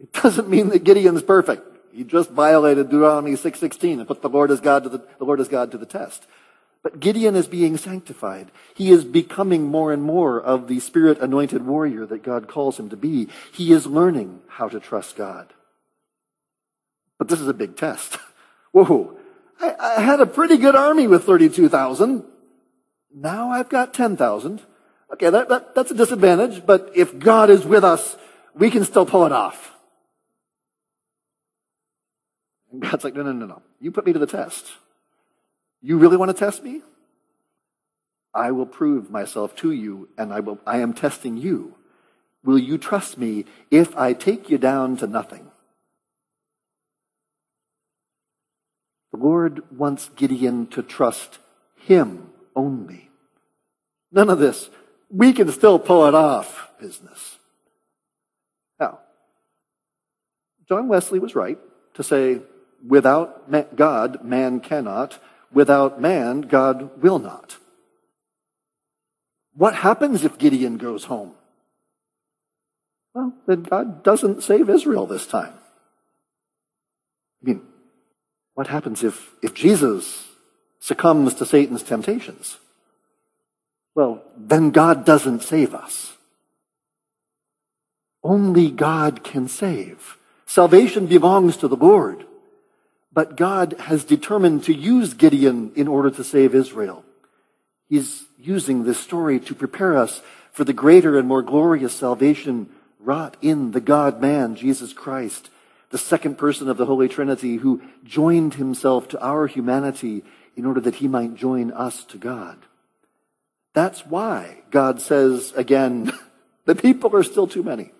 It 0.00 0.12
doesn't 0.12 0.48
mean 0.48 0.68
that 0.68 0.84
Gideon's 0.84 1.22
perfect. 1.22 1.62
He 1.92 2.04
just 2.04 2.30
violated 2.30 2.90
Deuteronomy 2.90 3.32
6.16 3.32 3.98
and 3.98 4.06
put 4.06 4.22
the 4.22 4.28
Lord 4.28 4.50
as 4.50 4.60
God 4.60 4.84
to 4.84 4.88
the, 4.88 5.02
the 5.18 5.24
Lord 5.24 5.40
as 5.40 5.48
God 5.48 5.72
to 5.72 5.78
the 5.78 5.86
test. 5.86 6.26
But 6.82 7.00
Gideon 7.00 7.34
is 7.34 7.48
being 7.48 7.76
sanctified. 7.76 8.52
He 8.74 8.92
is 8.92 9.04
becoming 9.04 9.64
more 9.64 9.92
and 9.92 10.02
more 10.02 10.40
of 10.40 10.68
the 10.68 10.78
spirit 10.78 11.18
anointed 11.18 11.66
warrior 11.66 12.06
that 12.06 12.22
God 12.22 12.46
calls 12.46 12.78
him 12.78 12.88
to 12.90 12.96
be. 12.96 13.28
He 13.52 13.72
is 13.72 13.86
learning 13.86 14.40
how 14.46 14.68
to 14.68 14.78
trust 14.78 15.16
God. 15.16 15.52
But 17.18 17.28
this 17.28 17.40
is 17.40 17.48
a 17.48 17.54
big 17.54 17.76
test. 17.76 18.18
Whoa. 18.72 19.16
I, 19.60 19.74
I 19.80 20.00
had 20.00 20.20
a 20.20 20.26
pretty 20.26 20.56
good 20.56 20.76
army 20.76 21.08
with 21.08 21.24
32,000. 21.24 22.22
Now 23.12 23.50
I've 23.50 23.68
got 23.68 23.92
10,000. 23.92 24.62
Okay, 25.14 25.30
that, 25.30 25.48
that, 25.48 25.74
that's 25.74 25.90
a 25.90 25.94
disadvantage, 25.94 26.64
but 26.64 26.92
if 26.94 27.18
God 27.18 27.50
is 27.50 27.64
with 27.64 27.82
us, 27.82 28.16
we 28.54 28.70
can 28.70 28.84
still 28.84 29.06
pull 29.06 29.24
it 29.24 29.32
off. 29.32 29.74
And 32.72 32.82
God's 32.82 33.04
like, 33.04 33.14
no, 33.14 33.22
no, 33.22 33.32
no, 33.32 33.46
no. 33.46 33.62
You 33.80 33.90
put 33.90 34.06
me 34.06 34.12
to 34.12 34.18
the 34.18 34.26
test. 34.26 34.66
You 35.80 35.98
really 35.98 36.16
want 36.16 36.30
to 36.30 36.38
test 36.38 36.62
me? 36.62 36.82
I 38.34 38.50
will 38.50 38.66
prove 38.66 39.10
myself 39.10 39.56
to 39.56 39.72
you, 39.72 40.08
and 40.18 40.32
I, 40.32 40.40
will, 40.40 40.58
I 40.66 40.78
am 40.78 40.92
testing 40.92 41.36
you. 41.36 41.74
Will 42.44 42.58
you 42.58 42.78
trust 42.78 43.18
me 43.18 43.46
if 43.70 43.96
I 43.96 44.12
take 44.12 44.50
you 44.50 44.58
down 44.58 44.96
to 44.98 45.06
nothing? 45.06 45.50
The 49.12 49.18
Lord 49.18 49.62
wants 49.76 50.10
Gideon 50.10 50.66
to 50.68 50.82
trust 50.82 51.38
him 51.76 52.30
only. 52.54 53.10
None 54.12 54.30
of 54.30 54.38
this, 54.38 54.70
we 55.10 55.32
can 55.32 55.50
still 55.50 55.78
pull 55.78 56.06
it 56.06 56.14
off 56.14 56.70
business. 56.78 57.38
Now, 58.78 59.00
John 60.68 60.88
Wesley 60.88 61.18
was 61.18 61.34
right 61.34 61.58
to 61.94 62.02
say 62.02 62.40
Without 62.86 63.76
God, 63.76 64.24
man 64.24 64.60
cannot. 64.60 65.18
Without 65.52 66.00
man, 66.00 66.42
God 66.42 67.02
will 67.02 67.18
not. 67.18 67.56
What 69.54 69.74
happens 69.74 70.24
if 70.24 70.38
Gideon 70.38 70.76
goes 70.76 71.04
home? 71.04 71.32
Well, 73.14 73.34
then 73.46 73.62
God 73.62 74.04
doesn't 74.04 74.42
save 74.42 74.70
Israel 74.70 75.06
this 75.06 75.26
time. 75.26 75.52
I 77.42 77.46
mean, 77.46 77.62
what 78.54 78.68
happens 78.68 79.02
if, 79.02 79.30
if 79.42 79.54
Jesus 79.54 80.26
succumbs 80.80 81.34
to 81.34 81.46
Satan's 81.46 81.82
temptations? 81.82 82.58
Well, 83.94 84.22
then 84.36 84.70
God 84.70 85.04
doesn't 85.04 85.42
save 85.42 85.74
us. 85.74 86.12
Only 88.22 88.70
God 88.70 89.24
can 89.24 89.48
save. 89.48 90.16
Salvation 90.46 91.06
belongs 91.06 91.56
to 91.58 91.68
the 91.68 91.76
Lord. 91.76 92.24
But 93.18 93.34
God 93.34 93.74
has 93.80 94.04
determined 94.04 94.62
to 94.62 94.72
use 94.72 95.12
Gideon 95.12 95.72
in 95.74 95.88
order 95.88 96.08
to 96.08 96.22
save 96.22 96.54
Israel. 96.54 97.04
He's 97.88 98.26
using 98.38 98.84
this 98.84 99.00
story 99.00 99.40
to 99.40 99.56
prepare 99.56 99.96
us 99.96 100.22
for 100.52 100.62
the 100.62 100.72
greater 100.72 101.18
and 101.18 101.26
more 101.26 101.42
glorious 101.42 101.92
salvation 101.92 102.70
wrought 103.00 103.36
in 103.42 103.72
the 103.72 103.80
God 103.80 104.20
man, 104.20 104.54
Jesus 104.54 104.92
Christ, 104.92 105.50
the 105.90 105.98
second 105.98 106.38
person 106.38 106.68
of 106.68 106.76
the 106.76 106.86
Holy 106.86 107.08
Trinity 107.08 107.56
who 107.56 107.82
joined 108.04 108.54
himself 108.54 109.08
to 109.08 109.20
our 109.20 109.48
humanity 109.48 110.22
in 110.54 110.64
order 110.64 110.80
that 110.80 111.02
he 111.02 111.08
might 111.08 111.34
join 111.34 111.72
us 111.72 112.04
to 112.04 112.18
God. 112.18 112.56
That's 113.74 114.06
why 114.06 114.58
God 114.70 115.00
says 115.00 115.52
again, 115.56 116.12
the 116.66 116.76
people 116.76 117.16
are 117.16 117.24
still 117.24 117.48
too 117.48 117.64
many. 117.64 117.90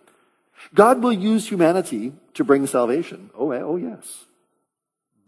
God 0.73 1.03
will 1.03 1.13
use 1.13 1.49
humanity 1.49 2.13
to 2.35 2.45
bring 2.45 2.69
salvation. 2.69 3.31
Oh, 3.35 3.51
eh, 3.51 3.61
oh 3.61 3.75
yes 3.75 4.27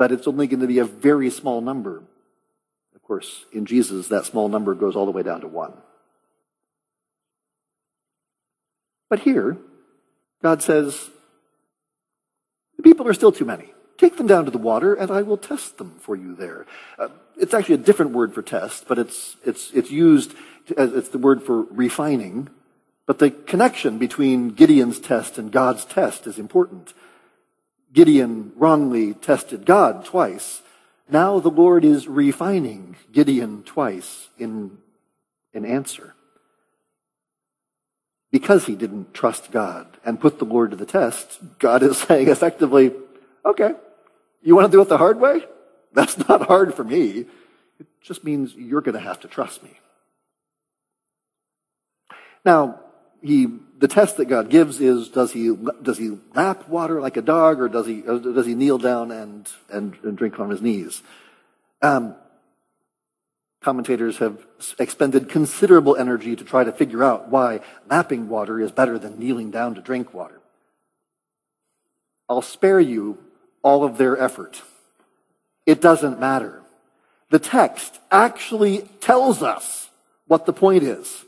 but 0.00 0.10
it's 0.10 0.26
only 0.26 0.46
going 0.46 0.60
to 0.60 0.66
be 0.66 0.78
a 0.78 0.84
very 0.86 1.28
small 1.28 1.60
number. 1.60 2.02
Of 2.94 3.02
course, 3.02 3.44
in 3.52 3.66
Jesus, 3.66 4.08
that 4.08 4.24
small 4.24 4.48
number 4.48 4.74
goes 4.74 4.96
all 4.96 5.04
the 5.04 5.10
way 5.10 5.22
down 5.22 5.42
to 5.42 5.46
one. 5.46 5.74
But 9.10 9.18
here, 9.18 9.58
God 10.42 10.62
says, 10.62 11.10
the 12.78 12.82
people 12.82 13.06
are 13.08 13.12
still 13.12 13.30
too 13.30 13.44
many. 13.44 13.74
Take 13.98 14.16
them 14.16 14.26
down 14.26 14.46
to 14.46 14.50
the 14.50 14.56
water, 14.56 14.94
and 14.94 15.10
I 15.10 15.20
will 15.20 15.36
test 15.36 15.76
them 15.76 15.96
for 16.00 16.16
you 16.16 16.34
there. 16.34 16.64
Uh, 16.98 17.08
it's 17.36 17.52
actually 17.52 17.74
a 17.74 17.84
different 17.84 18.12
word 18.12 18.32
for 18.32 18.40
test, 18.40 18.88
but 18.88 18.98
it's, 18.98 19.36
it's, 19.44 19.70
it's 19.74 19.90
used 19.90 20.32
as 20.78 20.94
it's 20.94 21.10
the 21.10 21.18
word 21.18 21.42
for 21.42 21.64
refining. 21.64 22.48
But 23.04 23.18
the 23.18 23.30
connection 23.30 23.98
between 23.98 24.52
Gideon's 24.52 24.98
test 24.98 25.36
and 25.36 25.52
God's 25.52 25.84
test 25.84 26.26
is 26.26 26.38
important. 26.38 26.94
Gideon 27.92 28.52
wrongly 28.56 29.14
tested 29.14 29.66
God 29.66 30.04
twice. 30.04 30.62
Now 31.08 31.40
the 31.40 31.50
Lord 31.50 31.84
is 31.84 32.06
refining 32.06 32.96
Gideon 33.12 33.62
twice 33.64 34.28
in 34.38 34.78
an 35.52 35.64
answer. 35.64 36.14
Because 38.30 38.66
he 38.66 38.76
didn't 38.76 39.12
trust 39.12 39.50
God 39.50 39.98
and 40.04 40.20
put 40.20 40.38
the 40.38 40.44
Lord 40.44 40.70
to 40.70 40.76
the 40.76 40.86
test, 40.86 41.40
God 41.58 41.82
is 41.82 41.98
saying 42.02 42.28
effectively, 42.28 42.92
okay, 43.44 43.72
you 44.42 44.54
want 44.54 44.70
to 44.70 44.76
do 44.76 44.80
it 44.80 44.88
the 44.88 44.98
hard 44.98 45.20
way? 45.20 45.44
That's 45.92 46.16
not 46.28 46.46
hard 46.46 46.74
for 46.74 46.84
me. 46.84 47.26
It 47.80 47.86
just 48.00 48.22
means 48.22 48.54
you're 48.54 48.80
going 48.80 48.94
to 48.94 49.00
have 49.00 49.20
to 49.20 49.28
trust 49.28 49.62
me. 49.62 49.70
Now, 52.44 52.80
he 53.22 53.48
the 53.80 53.88
test 53.88 54.18
that 54.18 54.26
God 54.26 54.50
gives 54.50 54.78
is 54.78 55.08
does 55.08 55.32
he 55.32 55.56
does 55.82 55.96
he 55.96 56.18
lap 56.34 56.68
water 56.68 57.00
like 57.00 57.16
a 57.16 57.22
dog 57.22 57.60
or 57.60 57.68
does 57.68 57.86
he 57.86 58.02
or 58.02 58.18
does 58.18 58.44
he 58.44 58.54
kneel 58.54 58.76
down 58.76 59.10
and 59.10 59.50
and, 59.70 59.96
and 60.02 60.18
drink 60.18 60.38
on 60.38 60.50
his 60.50 60.60
knees? 60.60 61.02
Um, 61.80 62.14
commentators 63.62 64.18
have 64.18 64.46
expended 64.78 65.30
considerable 65.30 65.96
energy 65.96 66.36
to 66.36 66.44
try 66.44 66.62
to 66.62 66.72
figure 66.72 67.02
out 67.02 67.30
why 67.30 67.60
lapping 67.88 68.28
water 68.28 68.60
is 68.60 68.70
better 68.70 68.98
than 68.98 69.18
kneeling 69.18 69.50
down 69.50 69.74
to 69.74 69.80
drink 69.80 70.12
water. 70.12 70.40
I'll 72.28 72.42
spare 72.42 72.80
you 72.80 73.18
all 73.62 73.82
of 73.82 73.96
their 73.96 74.18
effort. 74.18 74.62
It 75.64 75.80
doesn't 75.80 76.20
matter. 76.20 76.62
The 77.30 77.38
text 77.38 77.98
actually 78.10 78.82
tells 79.00 79.42
us 79.42 79.88
what 80.26 80.44
the 80.44 80.52
point 80.52 80.82
is 80.82 81.24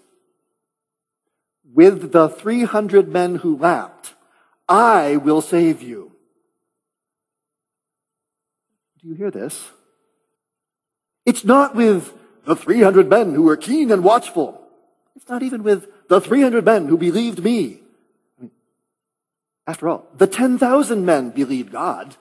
with 1.75 2.13
the 2.13 2.29
300 2.29 3.09
men 3.09 3.37
who 3.37 3.57
lapped, 3.57 4.15
I 4.69 5.17
will 5.17 5.41
save 5.41 5.83
you. 5.83 6.13
Do 9.01 9.09
you 9.09 9.15
hear 9.15 9.31
this? 9.31 9.71
It's 11.27 11.45
not 11.45 11.75
with 11.75 12.13
the 12.45 12.57
300 12.57 13.09
men 13.09 13.35
who 13.35 13.43
were 13.43 13.57
keen 13.57 13.91
and 13.91 14.05
watchful. 14.05 14.61
It's 15.17 15.29
not 15.29 15.43
even 15.43 15.63
with 15.63 15.87
the 16.09 16.21
300 16.21 16.65
men 16.65 16.89
who 16.89 16.97
believed 16.97 17.43
me. 17.43 17.81
After 19.67 19.89
all, 19.89 20.07
the 20.17 20.27
10,000 20.27 21.05
men 21.05 21.31
believed 21.31 21.73
God. 21.73 22.17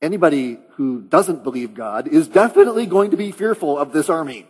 Anybody 0.00 0.58
who 0.72 1.02
doesn't 1.02 1.42
believe 1.42 1.74
God 1.74 2.08
is 2.08 2.28
definitely 2.28 2.86
going 2.86 3.10
to 3.10 3.16
be 3.16 3.32
fearful 3.32 3.76
of 3.76 3.92
this 3.92 4.08
army. 4.08 4.46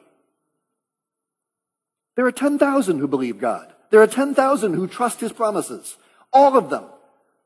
There 2.17 2.27
are 2.27 2.33
10,000 2.33 2.99
who 2.99 3.09
believe 3.09 3.39
God. 3.39 3.73
There 3.91 4.01
are 4.01 4.07
10,000 4.07 4.75
who 4.75 4.87
trust 4.87 5.21
his 5.21 5.33
promises. 5.33 5.97
All 6.33 6.57
of 6.57 6.71
them. 6.71 6.85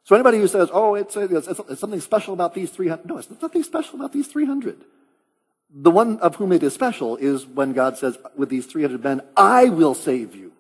So 0.05 0.15
anybody 0.15 0.39
who 0.39 0.49
says, 0.49 0.69
oh, 0.73 0.95
it's, 0.95 1.17
it's, 1.17 1.49
it's 1.49 1.81
something 1.81 2.01
special 2.01 2.35
about 2.35 2.55
these 2.55 2.71
300, 2.71 3.07
no, 3.07 3.17
it's 3.17 3.31
nothing 3.41 3.63
special 3.63 3.97
about 3.97 4.13
these 4.13 4.29
300. 4.29 4.85
The 5.71 5.91
one 5.91 6.19
of 6.21 6.37
whom 6.37 6.53
it 6.53 6.63
is 6.63 6.75
special 6.75 7.17
is 7.17 7.47
when 7.47 7.73
God 7.73 7.97
says, 7.97 8.19
with 8.37 8.51
these 8.51 8.67
300 8.67 9.03
men, 9.03 9.23
I 9.37 9.71
will 9.71 9.95
save 9.95 10.37
you. 10.37 10.53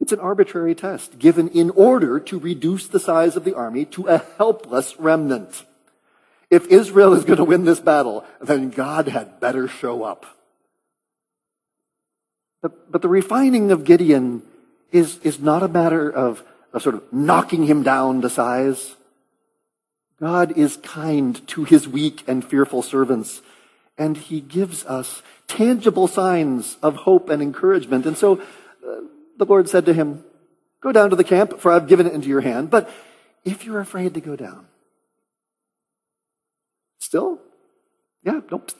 It's 0.00 0.12
an 0.12 0.20
arbitrary 0.20 0.74
test 0.74 1.18
given 1.18 1.48
in 1.48 1.70
order 1.70 2.20
to 2.20 2.38
reduce 2.38 2.86
the 2.86 3.00
size 3.00 3.36
of 3.36 3.44
the 3.44 3.54
army 3.54 3.84
to 3.86 4.06
a 4.06 4.18
helpless 4.38 4.98
remnant. 4.98 5.64
If 6.50 6.66
Israel 6.68 7.14
is 7.14 7.24
going 7.24 7.38
to 7.38 7.44
win 7.44 7.64
this 7.64 7.80
battle, 7.80 8.24
then 8.40 8.70
God 8.70 9.08
had 9.08 9.40
better 9.40 9.66
show 9.66 10.04
up. 10.04 10.26
But, 12.64 12.90
but 12.90 13.02
the 13.02 13.10
refining 13.10 13.70
of 13.72 13.84
Gideon 13.84 14.42
is, 14.90 15.18
is 15.18 15.38
not 15.38 15.62
a 15.62 15.68
matter 15.68 16.10
of, 16.10 16.42
of 16.72 16.80
sort 16.82 16.94
of 16.94 17.02
knocking 17.12 17.64
him 17.64 17.82
down 17.82 18.22
to 18.22 18.30
size. 18.30 18.96
God 20.18 20.56
is 20.56 20.78
kind 20.78 21.46
to 21.48 21.64
his 21.64 21.86
weak 21.86 22.24
and 22.26 22.42
fearful 22.42 22.80
servants, 22.80 23.42
and 23.98 24.16
he 24.16 24.40
gives 24.40 24.82
us 24.86 25.22
tangible 25.46 26.08
signs 26.08 26.78
of 26.82 26.96
hope 26.96 27.28
and 27.28 27.42
encouragement. 27.42 28.06
And 28.06 28.16
so 28.16 28.40
uh, 28.40 29.02
the 29.36 29.44
Lord 29.44 29.68
said 29.68 29.84
to 29.84 29.92
him, 29.92 30.24
Go 30.80 30.90
down 30.90 31.10
to 31.10 31.16
the 31.16 31.22
camp, 31.22 31.60
for 31.60 31.70
I've 31.70 31.86
given 31.86 32.06
it 32.06 32.14
into 32.14 32.28
your 32.28 32.40
hand. 32.40 32.70
But 32.70 32.90
if 33.44 33.66
you're 33.66 33.80
afraid 33.80 34.14
to 34.14 34.22
go 34.22 34.36
down, 34.36 34.68
still, 36.98 37.40
yeah, 38.22 38.40
nope. 38.50 38.70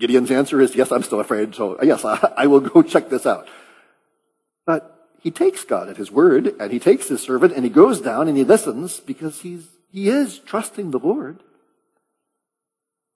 Gideon's 0.00 0.30
answer 0.30 0.60
is, 0.60 0.74
yes, 0.74 0.90
I'm 0.90 1.02
still 1.02 1.20
afraid, 1.20 1.54
so 1.54 1.78
uh, 1.78 1.84
yes, 1.84 2.04
I, 2.04 2.32
I 2.36 2.46
will 2.46 2.60
go 2.60 2.82
check 2.82 3.10
this 3.10 3.26
out. 3.26 3.46
But 4.66 4.96
he 5.20 5.30
takes 5.30 5.64
God 5.64 5.88
at 5.88 5.98
his 5.98 6.10
word, 6.10 6.54
and 6.58 6.72
he 6.72 6.78
takes 6.78 7.08
his 7.08 7.22
servant, 7.22 7.52
and 7.52 7.64
he 7.64 7.70
goes 7.70 8.00
down 8.00 8.26
and 8.26 8.36
he 8.36 8.44
listens 8.44 8.98
because 9.00 9.42
he's, 9.42 9.68
he 9.92 10.08
is 10.08 10.38
trusting 10.38 10.90
the 10.90 10.98
Lord. 10.98 11.42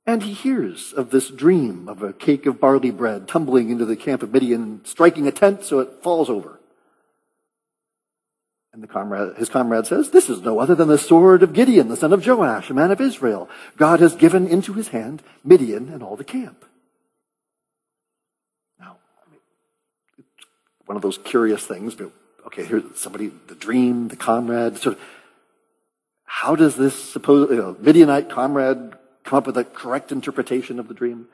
And 0.06 0.22
he 0.22 0.34
hears 0.34 0.92
of 0.92 1.10
this 1.10 1.30
dream 1.30 1.88
of 1.88 2.02
a 2.02 2.12
cake 2.12 2.44
of 2.44 2.60
barley 2.60 2.90
bread 2.90 3.26
tumbling 3.26 3.70
into 3.70 3.86
the 3.86 3.96
camp 3.96 4.22
of 4.22 4.32
Midian 4.32 4.84
striking 4.84 5.26
a 5.26 5.32
tent 5.32 5.64
so 5.64 5.78
it 5.78 6.02
falls 6.02 6.28
over. 6.28 6.60
And 8.74 8.82
the 8.82 8.88
comrade, 8.88 9.36
his 9.38 9.48
comrade 9.48 9.86
says, 9.86 10.10
This 10.10 10.28
is 10.28 10.42
no 10.42 10.58
other 10.58 10.74
than 10.74 10.88
the 10.88 10.98
sword 10.98 11.42
of 11.42 11.54
Gideon, 11.54 11.88
the 11.88 11.96
son 11.96 12.12
of 12.12 12.26
Joash, 12.26 12.68
a 12.68 12.74
man 12.74 12.90
of 12.90 13.00
Israel. 13.00 13.48
God 13.78 14.00
has 14.00 14.14
given 14.14 14.46
into 14.46 14.74
his 14.74 14.88
hand 14.88 15.22
Midian 15.42 15.88
and 15.88 16.02
all 16.02 16.16
the 16.16 16.24
camp. 16.24 16.66
One 20.86 20.96
of 20.96 21.02
those 21.02 21.18
curious 21.18 21.64
things. 21.64 21.94
But 21.94 22.12
Okay, 22.46 22.64
here's 22.64 22.84
somebody, 22.96 23.32
the 23.46 23.54
dream, 23.54 24.08
the 24.08 24.16
comrade. 24.16 24.76
Sort 24.78 24.96
of, 24.96 25.02
how 26.24 26.54
does 26.54 26.76
this 26.76 26.94
supposed 26.94 27.50
you 27.50 27.56
know, 27.56 27.76
Midianite 27.80 28.28
comrade 28.28 28.92
come 29.24 29.38
up 29.38 29.46
with 29.46 29.56
a 29.56 29.64
correct 29.64 30.12
interpretation 30.12 30.78
of 30.78 30.88
the 30.88 30.94
dream? 30.94 31.28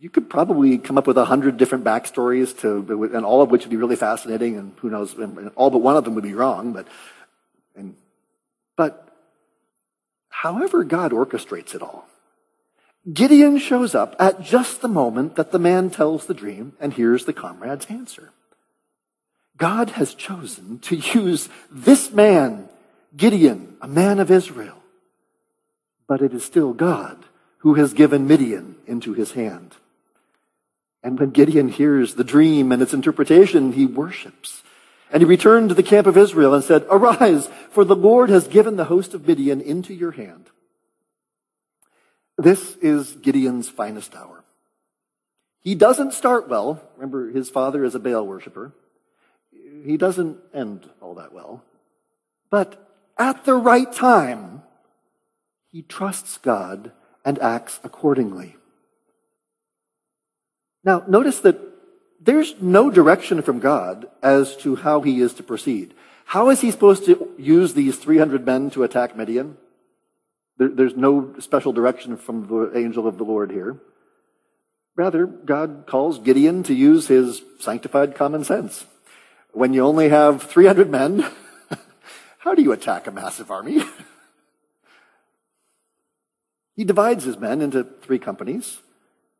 You 0.00 0.10
could 0.10 0.28
probably 0.28 0.78
come 0.78 0.98
up 0.98 1.06
with 1.06 1.16
a 1.16 1.24
hundred 1.24 1.56
different 1.56 1.84
backstories 1.84 2.58
to, 2.60 3.10
and 3.14 3.24
all 3.24 3.42
of 3.42 3.50
which 3.50 3.62
would 3.62 3.70
be 3.70 3.76
really 3.76 3.96
fascinating, 3.96 4.56
and 4.56 4.72
who 4.80 4.90
knows, 4.90 5.14
and 5.14 5.50
all 5.56 5.70
but 5.70 5.78
one 5.78 5.96
of 5.96 6.04
them 6.04 6.14
would 6.14 6.24
be 6.24 6.34
wrong. 6.34 6.72
But, 6.72 6.88
and, 7.76 7.94
but, 8.76 9.08
however 10.28 10.84
God 10.84 11.12
orchestrates 11.12 11.74
it 11.74 11.82
all, 11.82 12.06
Gideon 13.12 13.58
shows 13.58 13.94
up 13.94 14.16
at 14.18 14.40
just 14.40 14.80
the 14.80 14.88
moment 14.88 15.36
that 15.36 15.52
the 15.52 15.58
man 15.58 15.90
tells 15.90 16.26
the 16.26 16.34
dream, 16.34 16.72
and 16.80 16.94
here's 16.94 17.26
the 17.26 17.34
comrade's 17.34 17.86
answer. 17.86 18.32
God 19.56 19.90
has 19.90 20.14
chosen 20.14 20.78
to 20.80 20.96
use 20.96 21.48
this 21.70 22.10
man, 22.10 22.68
Gideon, 23.16 23.76
a 23.82 23.88
man 23.88 24.18
of 24.20 24.30
Israel. 24.30 24.78
But 26.08 26.22
it 26.22 26.32
is 26.32 26.44
still 26.44 26.72
God 26.72 27.24
who 27.58 27.74
has 27.74 27.92
given 27.92 28.26
Midian 28.26 28.76
into 28.86 29.12
his 29.12 29.32
hand. 29.32 29.76
And 31.02 31.18
when 31.20 31.30
Gideon 31.30 31.68
hears 31.68 32.14
the 32.14 32.24
dream 32.24 32.72
and 32.72 32.80
its 32.80 32.94
interpretation, 32.94 33.72
he 33.72 33.84
worships. 33.84 34.62
And 35.12 35.20
he 35.20 35.26
returned 35.26 35.68
to 35.68 35.74
the 35.74 35.82
camp 35.82 36.06
of 36.06 36.16
Israel 36.16 36.54
and 36.54 36.64
said, 36.64 36.86
Arise, 36.90 37.48
for 37.70 37.84
the 37.84 37.94
Lord 37.94 38.30
has 38.30 38.48
given 38.48 38.76
the 38.76 38.86
host 38.86 39.12
of 39.12 39.26
Midian 39.26 39.60
into 39.60 39.92
your 39.92 40.12
hand. 40.12 40.46
This 42.36 42.76
is 42.76 43.12
Gideon's 43.12 43.68
finest 43.68 44.14
hour. 44.14 44.42
He 45.60 45.74
doesn't 45.74 46.12
start 46.12 46.48
well. 46.48 46.82
Remember, 46.96 47.30
his 47.30 47.48
father 47.48 47.84
is 47.84 47.94
a 47.94 47.98
Baal 47.98 48.26
worshiper. 48.26 48.72
He 49.84 49.96
doesn't 49.96 50.38
end 50.52 50.88
all 51.00 51.14
that 51.14 51.32
well. 51.32 51.62
But 52.50 52.88
at 53.16 53.44
the 53.44 53.54
right 53.54 53.90
time, 53.92 54.62
he 55.70 55.82
trusts 55.82 56.38
God 56.38 56.92
and 57.24 57.38
acts 57.38 57.80
accordingly. 57.82 58.56
Now, 60.84 61.02
notice 61.08 61.40
that 61.40 61.58
there's 62.20 62.54
no 62.60 62.90
direction 62.90 63.42
from 63.42 63.58
God 63.58 64.08
as 64.22 64.56
to 64.58 64.76
how 64.76 65.00
he 65.00 65.20
is 65.20 65.34
to 65.34 65.42
proceed. 65.42 65.94
How 66.26 66.50
is 66.50 66.60
he 66.60 66.70
supposed 66.70 67.06
to 67.06 67.30
use 67.38 67.74
these 67.74 67.98
300 67.98 68.44
men 68.44 68.70
to 68.70 68.82
attack 68.82 69.16
Midian? 69.16 69.56
There, 70.58 70.68
there's 70.68 70.96
no 70.96 71.34
special 71.40 71.72
direction 71.72 72.16
from 72.16 72.46
the 72.46 72.78
angel 72.78 73.06
of 73.06 73.18
the 73.18 73.24
Lord 73.24 73.50
here. 73.50 73.80
Rather, 74.96 75.26
God 75.26 75.84
calls 75.86 76.20
Gideon 76.20 76.62
to 76.64 76.74
use 76.74 77.08
his 77.08 77.42
sanctified 77.58 78.14
common 78.14 78.44
sense. 78.44 78.86
When 79.52 79.72
you 79.72 79.84
only 79.84 80.08
have 80.08 80.42
300 80.42 80.88
men, 80.88 81.26
how 82.38 82.54
do 82.54 82.62
you 82.62 82.72
attack 82.72 83.06
a 83.06 83.10
massive 83.10 83.50
army? 83.50 83.82
he 86.76 86.84
divides 86.84 87.24
his 87.24 87.38
men 87.38 87.60
into 87.60 87.84
three 88.02 88.20
companies. 88.20 88.78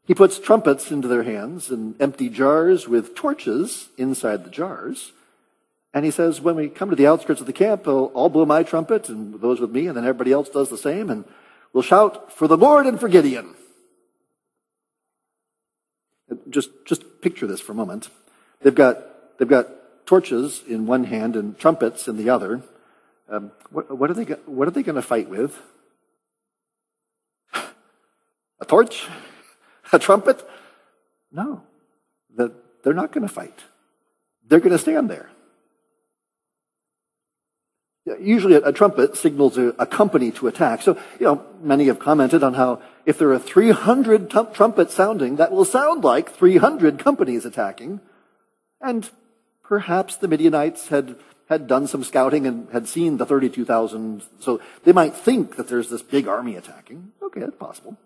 He 0.07 0.15
puts 0.15 0.39
trumpets 0.39 0.91
into 0.91 1.09
their 1.09 1.23
hands 1.23 1.71
and 1.71 2.01
empty 2.01 2.29
jars 2.29 2.89
with 2.89 3.15
torches 3.15 3.89
inside 3.97 4.45
the 4.45 4.51
jars. 4.51 5.13
And 5.95 6.05
he 6.05 6.11
says, 6.11 6.41
when 6.41 6.57
we 6.57 6.69
come 6.69 6.91
to 6.91 6.97
the 6.97 7.07
outskirts 7.07 7.41
of 7.41 7.47
the 7.47 7.53
camp, 7.53 7.87
I'll, 7.87 8.29
blow 8.29 8.45
my 8.45 8.65
trumpet 8.65 9.09
and 9.09 9.41
those 9.41 9.61
with 9.61 9.71
me, 9.71 9.87
and 9.87 9.97
then 9.97 10.05
everybody 10.05 10.33
else 10.33 10.49
does 10.49 10.69
the 10.69 10.77
same, 10.77 11.09
and 11.09 11.25
we'll 11.73 11.85
shout 11.85 12.33
for 12.33 12.49
the 12.49 12.57
Lord 12.57 12.87
and 12.87 12.99
for 12.99 13.09
Gideon. 13.09 13.55
Just, 16.51 16.71
just 16.85 17.23
picture 17.23 17.47
this 17.47 17.61
for 17.61 17.71
a 17.71 17.77
moment. 17.77 18.11
They've 18.63 18.75
got, 18.75 19.39
they've 19.39 19.49
got 19.49 19.69
torches 20.05 20.63
in 20.67 20.87
one 20.87 21.05
hand 21.05 21.37
and 21.37 21.57
trumpets 21.57 22.09
in 22.09 22.17
the 22.17 22.29
other. 22.29 22.63
Um, 23.29 23.53
what, 23.71 23.97
what, 23.97 24.11
are 24.11 24.15
they, 24.15 24.25
what 24.25 24.67
are 24.67 24.73
they 24.73 24.83
going 24.83 24.97
to 24.97 25.03
fight 25.03 25.29
with? 25.29 25.57
A 27.55 28.65
torch? 28.67 29.07
A 29.93 30.01
trumpet? 30.01 30.45
No. 31.31 31.63
They're 32.85 32.93
not 32.93 33.13
going 33.13 33.27
to 33.27 33.33
fight. 33.33 33.59
They're 34.47 34.61
going 34.61 34.73
to 34.73 34.79
stand 34.79 35.09
there. 35.09 35.31
Usually 38.21 38.55
a 38.55 38.73
trumpet 38.73 39.17
signals 39.17 39.57
a, 39.57 39.69
a, 39.79 39.87
company 39.87 40.31
to 40.33 40.47
attack. 40.47 40.83
So, 40.83 40.99
you 41.19 41.25
know, 41.25 41.43
many 41.63 41.87
have 41.87 41.99
commented 41.99 42.43
on 42.43 42.53
how 42.53 42.83
if 43.07 43.19
there 43.19 43.33
are 43.33 43.39
300 43.39 44.31
t- 44.31 44.41
trumpets 44.53 44.93
sounding, 44.93 45.37
that 45.37 45.53
will 45.53 45.65
sound 45.65 46.05
like 46.05 46.31
300 46.31 46.99
companies 46.99 47.47
attacking. 47.47 48.01
And 48.79 49.09
perhaps 49.63 50.17
the 50.17 50.29
Midianites 50.29 50.89
had, 50.89 51.17
had 51.49 51.67
done 51.67 51.87
some 51.87 52.05
scouting 52.05 52.47
and 52.47 52.69
had 52.73 52.89
seen 52.89 53.17
the 53.17 53.25
32,000. 53.25 54.23
So 54.39 54.61
they 54.85 54.93
might 54.93 55.15
think 55.15 55.57
that 55.57 55.69
there's 55.69 55.89
this 55.89 56.03
big 56.03 56.29
army 56.29 56.57
attacking. 56.57 57.13
Okay, 57.23 57.41
that's 57.41 57.57
possible. 57.57 57.97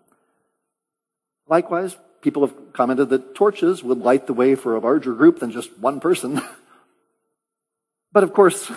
Likewise, 1.49 1.97
people 2.21 2.47
have 2.47 2.55
commented 2.71 3.09
that 3.09 3.35
torches 3.35 3.83
would 3.83 3.99
light 3.99 4.27
the 4.27 4.33
way 4.33 4.55
for 4.55 4.77
a 4.77 4.79
larger 4.79 5.13
group 5.13 5.39
than 5.39 5.51
just 5.51 5.77
one 5.77 5.99
person. 5.99 6.41
but 8.13 8.23
of 8.23 8.33
course, 8.33 8.71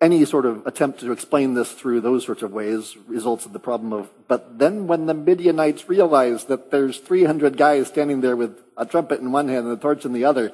any 0.00 0.24
sort 0.24 0.46
of 0.46 0.66
attempt 0.66 1.00
to 1.00 1.12
explain 1.12 1.54
this 1.54 1.72
through 1.72 2.00
those 2.00 2.24
sorts 2.24 2.42
of 2.42 2.52
ways 2.52 2.96
results 3.06 3.46
in 3.46 3.52
the 3.52 3.58
problem 3.58 3.92
of, 3.92 4.08
but 4.28 4.58
then 4.58 4.86
when 4.86 5.06
the 5.06 5.14
Midianites 5.14 5.88
realize 5.88 6.44
that 6.44 6.70
there's 6.70 6.98
300 6.98 7.56
guys 7.56 7.88
standing 7.88 8.20
there 8.20 8.36
with 8.36 8.56
a 8.76 8.86
trumpet 8.86 9.20
in 9.20 9.32
one 9.32 9.48
hand 9.48 9.66
and 9.66 9.76
a 9.76 9.80
torch 9.80 10.04
in 10.04 10.12
the 10.12 10.24
other, 10.24 10.52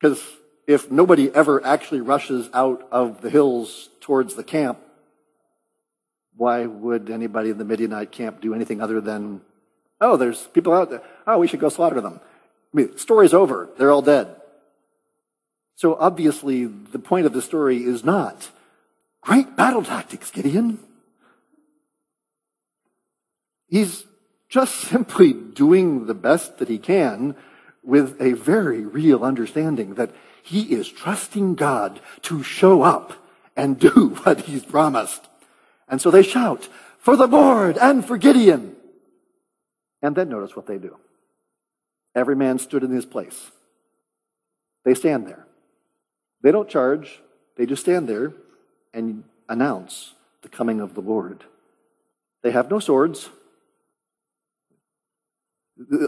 because 0.00 0.20
if 0.66 0.90
nobody 0.90 1.32
ever 1.34 1.64
actually 1.64 2.00
rushes 2.00 2.50
out 2.52 2.86
of 2.90 3.20
the 3.20 3.30
hills 3.30 3.88
towards 4.00 4.34
the 4.34 4.44
camp, 4.44 4.78
why 6.36 6.66
would 6.66 7.10
anybody 7.10 7.50
in 7.50 7.58
the 7.58 7.64
Midianite 7.64 8.10
camp 8.10 8.40
do 8.40 8.54
anything 8.54 8.80
other 8.80 9.00
than, 9.00 9.40
oh, 10.00 10.16
there's 10.16 10.46
people 10.48 10.72
out 10.72 10.90
there. 10.90 11.02
Oh, 11.26 11.38
we 11.38 11.46
should 11.46 11.60
go 11.60 11.68
slaughter 11.68 12.00
them. 12.00 12.18
I 12.72 12.76
mean, 12.76 12.96
story's 12.98 13.34
over. 13.34 13.68
They're 13.78 13.90
all 13.90 14.02
dead. 14.02 14.39
So 15.80 15.96
obviously, 15.98 16.66
the 16.66 16.98
point 16.98 17.24
of 17.24 17.32
the 17.32 17.40
story 17.40 17.84
is 17.84 18.04
not 18.04 18.50
great 19.22 19.56
battle 19.56 19.82
tactics, 19.82 20.30
Gideon. 20.30 20.78
He's 23.66 24.04
just 24.50 24.74
simply 24.90 25.32
doing 25.32 26.04
the 26.04 26.12
best 26.12 26.58
that 26.58 26.68
he 26.68 26.76
can 26.76 27.34
with 27.82 28.20
a 28.20 28.34
very 28.34 28.84
real 28.84 29.24
understanding 29.24 29.94
that 29.94 30.10
he 30.42 30.64
is 30.64 30.86
trusting 30.86 31.54
God 31.54 31.98
to 32.24 32.42
show 32.42 32.82
up 32.82 33.14
and 33.56 33.80
do 33.80 33.88
what 34.24 34.42
he's 34.42 34.66
promised. 34.66 35.28
And 35.88 35.98
so 35.98 36.10
they 36.10 36.22
shout, 36.22 36.68
for 36.98 37.16
the 37.16 37.26
Lord 37.26 37.78
and 37.78 38.04
for 38.04 38.18
Gideon. 38.18 38.76
And 40.02 40.14
then 40.14 40.28
notice 40.28 40.54
what 40.54 40.66
they 40.66 40.76
do. 40.76 40.98
Every 42.14 42.36
man 42.36 42.58
stood 42.58 42.84
in 42.84 42.90
his 42.90 43.06
place. 43.06 43.50
They 44.84 44.92
stand 44.92 45.26
there. 45.26 45.46
They 46.42 46.52
don't 46.52 46.68
charge. 46.68 47.20
They 47.56 47.66
just 47.66 47.82
stand 47.82 48.08
there 48.08 48.32
and 48.94 49.24
announce 49.48 50.14
the 50.42 50.48
coming 50.48 50.80
of 50.80 50.94
the 50.94 51.00
Lord. 51.00 51.44
They 52.42 52.50
have 52.52 52.70
no 52.70 52.78
swords. 52.78 53.28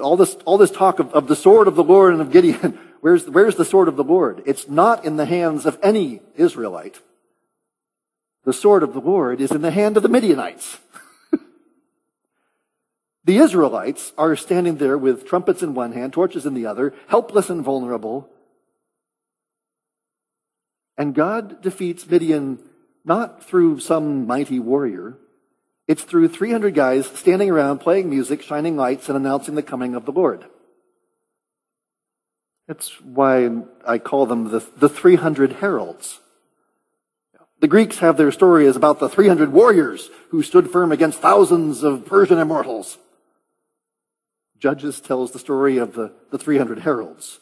All 0.01 0.17
this, 0.17 0.35
all 0.45 0.59
this 0.59 0.71
talk 0.71 0.99
of, 0.99 1.13
of 1.13 1.29
the 1.29 1.37
sword 1.37 1.67
of 1.67 1.77
the 1.77 1.85
Lord 1.85 2.13
and 2.13 2.23
of 2.23 2.31
Gideon, 2.31 2.79
where's, 3.01 3.29
where's 3.29 3.57
the 3.57 3.65
sword 3.65 3.89
of 3.89 3.97
the 3.97 4.05
Lord? 4.05 4.43
It's 4.47 4.69
not 4.69 5.05
in 5.05 5.17
the 5.17 5.27
hands 5.27 5.67
of 5.67 5.79
any 5.83 6.21
Israelite. 6.37 7.01
The 8.45 8.53
sword 8.53 8.83
of 8.83 8.93
the 8.93 9.01
Lord 9.01 9.41
is 9.41 9.53
in 9.53 9.63
the 9.63 9.71
hand 9.71 9.97
of 9.97 10.03
the 10.03 10.09
Midianites. 10.09 10.79
the 13.25 13.39
Israelites 13.39 14.13
are 14.19 14.35
standing 14.35 14.77
there 14.77 14.99
with 14.99 15.27
trumpets 15.27 15.63
in 15.63 15.75
one 15.75 15.93
hand, 15.93 16.13
torches 16.13 16.45
in 16.45 16.55
the 16.55 16.67
other, 16.67 16.93
helpless 17.07 17.51
and 17.51 17.63
vulnerable. 17.63 18.29
And 20.97 21.15
God 21.15 21.63
defeats 21.63 22.09
Midian 22.09 22.59
not 23.05 23.45
through 23.45 23.81
some 23.81 24.27
mighty 24.27 24.59
warrior, 24.59 25.19
it's 25.89 26.05
through 26.05 26.29
300 26.29 26.75
guys 26.75 27.07
standing 27.07 27.51
around 27.51 27.81
playing 27.81 28.09
music, 28.09 28.43
shining 28.43 28.77
lights, 28.77 29.09
and 29.09 29.17
announcing 29.17 29.57
the 29.57 29.63
coming 29.63 29.95
of 29.95 30.05
the 30.05 30.13
Lord. 30.13 30.45
That's 32.69 33.01
why 33.01 33.51
I 33.87 33.99
call 33.99 34.27
them 34.27 34.51
the, 34.51 34.65
the 34.77 34.89
300 34.89 35.55
heralds. 35.55 36.21
The 37.61 37.69
Greeks 37.69 37.99
have 37.99 38.17
their 38.17 38.33
story 38.33 38.67
as 38.67 38.77
about 38.77 39.01
the 39.01 39.09
300 39.09 39.53
warriors 39.53 40.11
who 40.31 40.43
stood 40.43 40.71
firm 40.71 40.93
against 40.93 41.19
thousands 41.19 41.83
of 41.83 42.07
Persian 42.07 42.39
immortals. 42.39 42.99
Judges 44.59 45.01
tells 45.01 45.33
the 45.33 45.39
story 45.39 45.79
of 45.79 45.95
the, 45.95 46.13
the 46.31 46.39
300 46.39 46.81
heralds 46.81 47.41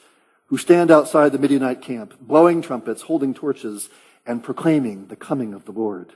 who 0.50 0.58
stand 0.58 0.90
outside 0.90 1.30
the 1.30 1.38
Midianite 1.38 1.80
camp, 1.80 2.14
blowing 2.20 2.60
trumpets, 2.60 3.02
holding 3.02 3.32
torches, 3.32 3.88
and 4.26 4.42
proclaiming 4.42 5.06
the 5.06 5.16
coming 5.16 5.54
of 5.54 5.64
the 5.64 5.72
Lord. 5.72 6.12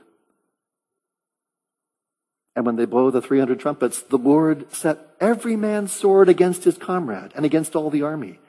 And 2.53 2.65
when 2.65 2.75
they 2.75 2.85
blow 2.85 3.11
the 3.11 3.21
300 3.21 3.59
trumpets, 3.59 4.01
the 4.01 4.17
Lord 4.17 4.71
set 4.73 4.99
every 5.21 5.55
man's 5.55 5.93
sword 5.93 6.27
against 6.27 6.65
his 6.65 6.77
comrade 6.77 7.31
and 7.33 7.45
against 7.45 7.75
all 7.75 7.89
the 7.89 8.03
army. 8.03 8.39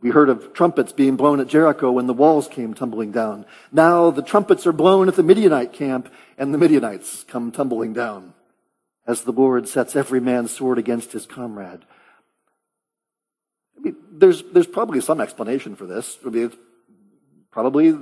We 0.00 0.10
heard 0.10 0.30
of 0.30 0.54
trumpets 0.54 0.92
being 0.92 1.16
blown 1.16 1.38
at 1.40 1.48
Jericho 1.48 1.92
when 1.92 2.06
the 2.06 2.14
walls 2.14 2.48
came 2.48 2.72
tumbling 2.74 3.12
down. 3.12 3.44
Now 3.70 4.10
the 4.10 4.22
trumpets 4.22 4.66
are 4.66 4.72
blown 4.72 5.08
at 5.08 5.16
the 5.16 5.22
Midianite 5.22 5.72
camp 5.72 6.10
and 6.38 6.52
the 6.52 6.58
Midianites 6.58 7.24
come 7.24 7.52
tumbling 7.52 7.92
down 7.92 8.32
as 9.06 9.22
the 9.22 9.32
Lord 9.32 9.68
sets 9.68 9.94
every 9.94 10.20
man's 10.20 10.50
sword 10.50 10.78
against 10.78 11.12
his 11.12 11.26
comrade. 11.26 11.84
There's, 14.18 14.42
there's 14.52 14.66
probably 14.66 15.00
some 15.00 15.20
explanation 15.20 15.76
for 15.76 15.86
this. 15.86 16.18
I 16.24 16.30
mean, 16.30 16.52
probably 17.50 17.98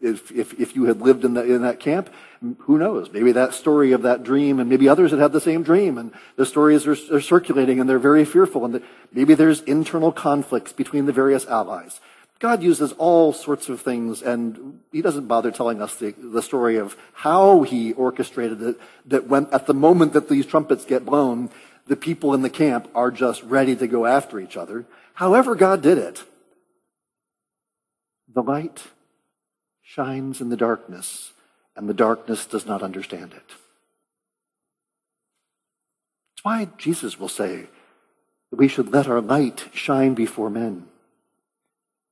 if, 0.00 0.30
if, 0.30 0.58
if 0.60 0.76
you 0.76 0.84
had 0.84 1.00
lived 1.00 1.24
in, 1.24 1.34
the, 1.34 1.42
in 1.42 1.62
that 1.62 1.80
camp, 1.80 2.12
who 2.60 2.78
knows? 2.78 3.10
Maybe 3.12 3.32
that 3.32 3.54
story 3.54 3.92
of 3.92 4.02
that 4.02 4.22
dream, 4.22 4.60
and 4.60 4.70
maybe 4.70 4.88
others 4.88 5.10
had 5.10 5.20
had 5.20 5.32
the 5.32 5.40
same 5.40 5.62
dream, 5.62 5.98
and 5.98 6.12
the 6.36 6.46
stories 6.46 6.86
are, 6.86 6.96
are 7.12 7.20
circulating, 7.20 7.80
and 7.80 7.88
they're 7.88 7.98
very 7.98 8.24
fearful, 8.24 8.64
and 8.64 8.74
the, 8.74 8.82
maybe 9.12 9.34
there's 9.34 9.60
internal 9.62 10.12
conflicts 10.12 10.72
between 10.72 11.06
the 11.06 11.12
various 11.12 11.46
allies. 11.46 12.00
God 12.38 12.62
uses 12.62 12.92
all 12.92 13.32
sorts 13.32 13.68
of 13.68 13.80
things, 13.80 14.22
and 14.22 14.80
He 14.92 15.02
doesn't 15.02 15.26
bother 15.26 15.50
telling 15.50 15.82
us 15.82 15.96
the, 15.96 16.12
the 16.16 16.42
story 16.42 16.76
of 16.76 16.96
how 17.12 17.62
He 17.62 17.92
orchestrated 17.92 18.62
it, 18.62 18.76
that 19.06 19.26
when, 19.26 19.48
at 19.50 19.66
the 19.66 19.74
moment 19.74 20.12
that 20.12 20.28
these 20.28 20.46
trumpets 20.46 20.84
get 20.84 21.04
blown, 21.04 21.50
the 21.88 21.96
people 21.96 22.34
in 22.34 22.42
the 22.42 22.50
camp 22.50 22.88
are 22.94 23.10
just 23.10 23.42
ready 23.42 23.74
to 23.74 23.86
go 23.86 24.06
after 24.06 24.38
each 24.38 24.56
other. 24.56 24.84
However 25.14 25.54
God 25.54 25.82
did 25.82 25.98
it, 25.98 26.22
the 28.32 28.42
light 28.42 28.84
shines 29.82 30.40
in 30.40 30.50
the 30.50 30.56
darkness, 30.56 31.32
and 31.74 31.88
the 31.88 31.94
darkness 31.94 32.44
does 32.44 32.66
not 32.66 32.82
understand 32.82 33.32
it. 33.32 33.48
That's 36.36 36.44
why 36.44 36.68
Jesus 36.76 37.18
will 37.18 37.28
say 37.28 37.66
that 38.50 38.56
we 38.56 38.68
should 38.68 38.92
let 38.92 39.08
our 39.08 39.22
light 39.22 39.68
shine 39.72 40.14
before 40.14 40.50
men. 40.50 40.86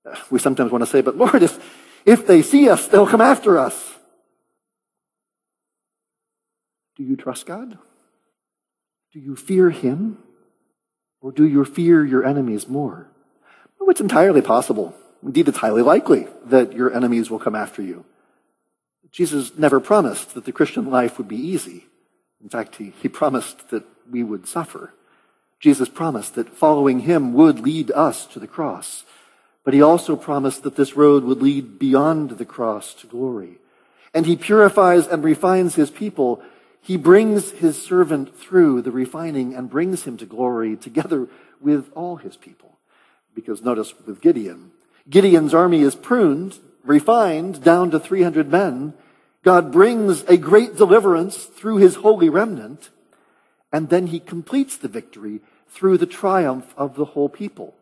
Uh, 0.05 0.17
we 0.31 0.39
sometimes 0.39 0.73
want 0.73 0.83
to 0.83 0.91
say, 0.91 1.03
but 1.03 1.17
Lord, 1.17 1.43
if, 1.43 1.59
if 2.07 2.27
they 2.27 2.41
see 2.41 2.69
us, 2.69 2.89
they'll 2.89 3.07
come 3.07 3.21
after 3.21 3.59
us. 3.59 3.95
Do 6.97 7.05
you 7.05 7.17
trust 7.17 7.45
God? 7.45 7.79
Do 9.17 9.23
you 9.23 9.35
fear 9.35 9.71
Him? 9.71 10.19
Or 11.23 11.33
do 11.33 11.47
you 11.47 11.65
fear 11.65 12.05
your 12.05 12.23
enemies 12.23 12.69
more? 12.69 13.09
Well, 13.81 13.89
it's 13.89 14.03
entirely 14.03 14.43
possible 14.43 14.95
Indeed, 15.27 15.49
it's 15.49 15.59
highly 15.59 15.83
likely 15.83 16.29
that 16.47 16.73
your 16.73 16.95
enemies 16.95 17.31
will 17.31 17.41
come 17.41 17.57
after 17.57 17.83
you. 17.83 18.05
Jesus 19.11 19.59
never 19.59 19.81
promised 19.81 20.35
that 20.35 20.45
the 20.45 20.53
Christian 20.53 20.91
life 20.91 21.19
would 21.19 21.27
be 21.27 21.37
easy. 21.37 21.87
In 22.43 22.49
fact, 22.49 22.77
he, 22.77 22.93
he 23.03 23.09
promised 23.09 23.71
that 23.71 23.85
we 24.11 24.23
would 24.23 24.47
suffer. 24.47 24.93
Jesus 25.59 25.89
promised 25.89 26.35
that 26.37 26.51
following 26.51 27.01
him 27.01 27.33
would 27.33 27.61
lead 27.61 27.91
us 27.91 28.27
to 28.27 28.39
the 28.39 28.47
cross. 28.47 29.05
But 29.65 29.75
he 29.75 29.83
also 29.83 30.15
promised 30.15 30.63
that 30.63 30.77
this 30.77 30.97
road 30.97 31.25
would 31.25 31.43
lead 31.43 31.79
beyond 31.79 32.31
the 32.31 32.45
cross 32.45 32.95
to 32.95 33.09
glory. 33.09 33.59
And 34.15 34.27
he 34.27 34.37
purifies 34.37 35.09
and 35.09 35.25
refines 35.25 35.75
his 35.75 35.91
people. 35.91 36.41
He 36.87 36.97
brings 36.97 37.51
his 37.51 37.83
servant 37.83 38.39
through 38.39 38.83
the 38.83 38.93
refining 38.93 39.57
and 39.57 39.69
brings 39.69 40.05
him 40.05 40.17
to 40.19 40.25
glory 40.25 40.77
together 40.77 41.27
with 41.61 41.91
all 41.97 42.15
his 42.15 42.37
people. 42.37 42.79
Because 43.35 43.61
notice 43.61 43.93
with 44.07 44.21
Gideon, 44.21 44.71
Gideon's 45.11 45.53
army 45.53 45.81
is 45.81 45.97
pruned, 45.97 46.61
refined 46.85 47.65
down 47.65 47.91
to 47.91 47.99
300 47.99 48.49
men. 48.49 48.95
God 49.43 49.73
brings 49.73 50.23
a 50.29 50.37
great 50.37 50.77
deliverance 50.77 51.47
through 51.47 51.79
his 51.79 51.97
holy 51.97 52.29
remnant, 52.29 52.91
and 53.73 53.89
then 53.89 54.07
he 54.07 54.21
completes 54.21 54.77
the 54.77 54.87
victory 54.87 55.41
through 55.69 55.99
the 55.99 56.07
triumph 56.07 56.73
of 56.77 56.95
the 56.95 57.07
whole 57.07 57.29
people. 57.29 57.75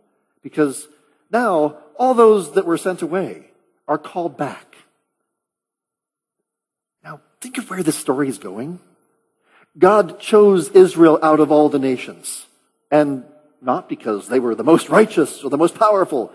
Because 0.42 0.88
now 1.30 1.76
all 1.98 2.14
those 2.14 2.52
that 2.52 2.64
were 2.64 2.78
sent 2.78 3.02
away 3.02 3.50
are 3.86 3.98
called 3.98 4.38
back. 4.38 4.76
Now, 7.02 7.20
think 7.42 7.58
of 7.58 7.68
where 7.68 7.82
this 7.82 7.98
story 7.98 8.30
is 8.30 8.38
going. 8.38 8.80
God 9.76 10.20
chose 10.20 10.68
Israel 10.70 11.18
out 11.22 11.40
of 11.40 11.50
all 11.50 11.68
the 11.68 11.78
nations, 11.78 12.46
and 12.90 13.24
not 13.60 13.88
because 13.88 14.28
they 14.28 14.40
were 14.40 14.54
the 14.54 14.62
most 14.62 14.88
righteous 14.88 15.42
or 15.42 15.50
the 15.50 15.58
most 15.58 15.74
powerful, 15.74 16.32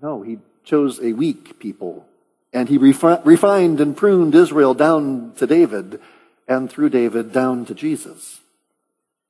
no, 0.00 0.22
he 0.22 0.38
chose 0.64 1.00
a 1.00 1.12
weak 1.12 1.58
people. 1.58 2.06
And 2.52 2.68
he 2.68 2.78
refi- 2.78 3.24
refined 3.26 3.80
and 3.80 3.96
pruned 3.96 4.34
Israel 4.34 4.72
down 4.74 5.32
to 5.36 5.46
David, 5.46 6.00
and 6.46 6.70
through 6.70 6.88
David 6.88 7.32
down 7.32 7.66
to 7.66 7.74
Jesus. 7.74 8.40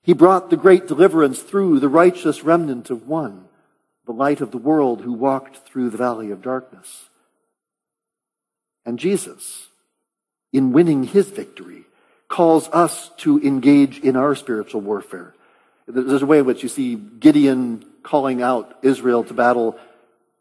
He 0.03 0.12
brought 0.12 0.51
the 0.51 0.57
great 0.57 0.87
deliverance 0.87 1.41
through 1.41 1.81
the 1.81 1.89
righteous 1.89 2.45
remnant 2.45 2.91
of 2.91 3.09
one, 3.09 3.47
the 4.07 4.12
light 4.12 4.41
of 4.41 4.53
the 4.53 4.59
world 4.59 5.03
who 5.03 5.12
walked 5.12 5.57
through 5.66 5.91
the 5.91 5.99
valley 5.99 6.31
of 6.31 6.43
darkness. 6.43 7.09
And 8.87 8.99
Jesus, 8.99 9.66
in 10.53 10.72
winning 10.72 11.05
his 11.05 11.29
victory, 11.29 11.85
calls 12.29 12.68
us 12.68 13.11
to 13.18 13.41
engage 13.41 13.99
in 13.99 14.16
our 14.16 14.35
spiritual 14.35 14.81
warfare. 14.81 15.35
There's 15.87 16.22
a 16.22 16.26
way 16.26 16.39
in 16.39 16.45
which 16.45 16.62
you 16.62 16.68
see 16.68 16.95
Gideon 16.95 17.85
calling 18.03 18.43
out 18.43 18.79
Israel 18.83 19.24
to 19.24 19.35
battle 19.35 19.79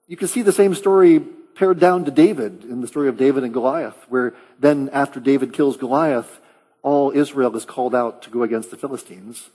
you 0.07 0.15
can 0.15 0.29
see 0.29 0.41
the 0.41 0.53
same 0.53 0.73
story 0.73 1.19
pared 1.19 1.79
down 1.79 2.05
to 2.05 2.11
David 2.11 2.63
in 2.63 2.79
the 2.79 2.87
story 2.87 3.09
of 3.09 3.17
David 3.17 3.43
and 3.43 3.53
Goliath, 3.53 3.97
where 4.07 4.33
then 4.57 4.89
after 4.93 5.19
David 5.19 5.53
kills 5.53 5.75
Goliath, 5.75 6.39
all 6.81 7.11
Israel 7.11 7.55
is 7.57 7.65
called 7.65 7.93
out 7.93 8.21
to 8.21 8.29
go 8.29 8.43
against 8.43 8.71
the 8.71 8.77
Philistines. 8.77 9.49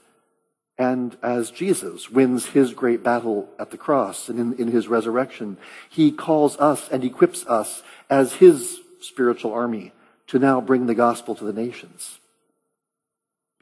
And 0.77 1.17
as 1.23 1.49
Jesus 1.49 2.09
wins 2.09 2.45
his 2.45 2.73
great 2.73 3.03
battle 3.03 3.49
at 3.57 3.71
the 3.71 3.77
cross 3.77 4.29
and 4.29 4.39
in, 4.39 4.53
in 4.53 4.67
his 4.67 4.87
resurrection, 4.87 5.57
he 5.89 6.11
calls 6.11 6.57
us 6.57 6.87
and 6.89 7.03
equips 7.03 7.45
us 7.47 7.81
as 8.09 8.33
his 8.33 8.79
spiritual 9.01 9.53
army 9.53 9.91
to 10.27 10.39
now 10.39 10.61
bring 10.61 10.85
the 10.85 10.95
gospel 10.95 11.33
to 11.35 11.43
the 11.43 11.53
nations. 11.53 12.19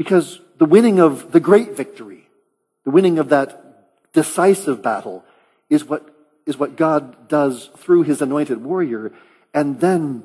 Because 0.01 0.41
the 0.57 0.65
winning 0.65 0.99
of 0.99 1.31
the 1.31 1.39
great 1.39 1.77
victory, 1.77 2.27
the 2.85 2.89
winning 2.89 3.19
of 3.19 3.29
that 3.29 4.11
decisive 4.13 4.81
battle 4.81 5.23
is 5.69 5.85
what, 5.85 6.09
is 6.47 6.57
what 6.57 6.75
God 6.75 7.27
does 7.27 7.69
through 7.77 8.01
his 8.01 8.19
anointed 8.19 8.63
warrior. 8.63 9.11
And 9.53 9.79
then, 9.79 10.23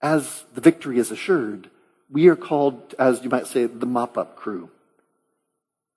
as 0.00 0.44
the 0.54 0.62
victory 0.62 0.98
is 0.98 1.10
assured, 1.10 1.68
we 2.10 2.28
are 2.28 2.34
called, 2.34 2.94
as 2.98 3.22
you 3.22 3.28
might 3.28 3.46
say, 3.46 3.66
the 3.66 3.84
mop 3.84 4.16
up 4.16 4.36
crew. 4.36 4.70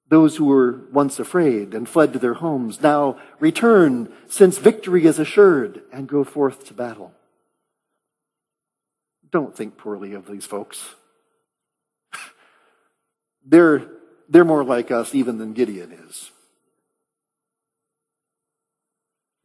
Those 0.09 0.35
who 0.35 0.43
were 0.43 0.81
once 0.91 1.17
afraid 1.17 1.73
and 1.73 1.87
fled 1.87 2.11
to 2.11 2.19
their 2.19 2.33
homes 2.33 2.81
now 2.81 3.17
return 3.39 4.11
since 4.27 4.57
victory 4.57 5.05
is 5.05 5.17
assured 5.17 5.81
and 5.93 6.09
go 6.09 6.25
forth 6.25 6.65
to 6.65 6.73
battle. 6.73 7.13
Don't 9.31 9.55
think 9.55 9.77
poorly 9.77 10.11
of 10.11 10.27
these 10.27 10.45
folks. 10.45 10.95
They're, 13.47 13.87
they're 14.29 14.45
more 14.45 14.63
like 14.63 14.91
us 14.91 15.15
even 15.15 15.37
than 15.37 15.53
Gideon 15.53 15.91
is. 15.91 16.31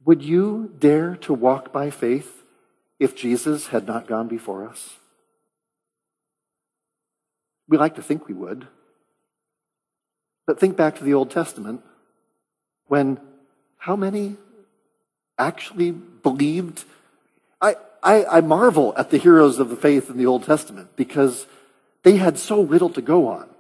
Would 0.05 0.23
you 0.23 0.75
dare 0.79 1.17
to 1.17 1.33
walk 1.33 1.73
by 1.73 1.91
faith 1.91 2.43
if 2.99 3.15
Jesus 3.15 3.69
had 3.69 3.87
not 3.87 4.09
gone 4.09 4.27
before 4.27 4.69
us? 4.69 4.97
We 7.69 7.79
like 7.79 7.95
to 7.95 8.03
think 8.03 8.27
we 8.27 8.35
would. 8.35 8.67
But 10.47 10.59
think 10.59 10.77
back 10.77 10.97
to 10.97 11.05
the 11.05 11.15
Old 11.15 11.31
Testament 11.31 11.83
when 12.89 13.21
how 13.79 13.95
many 13.95 14.37
actually 15.39 15.93
believed? 15.93 16.85
I, 17.61 17.77
I, 18.03 18.25
I 18.25 18.41
marvel 18.41 18.93
at 18.97 19.11
the 19.11 19.19
heroes 19.19 19.61
of 19.61 19.71
the 19.71 19.77
faith 19.77 20.11
in 20.11 20.19
the 20.19 20.27
Old 20.27 20.45
Testament 20.45 20.97
because 20.97 21.47
they 22.03 22.17
had 22.17 22.39
so 22.39 22.61
little 22.61 22.91
to 22.91 23.01
go 23.01 23.29
on. 23.29 23.52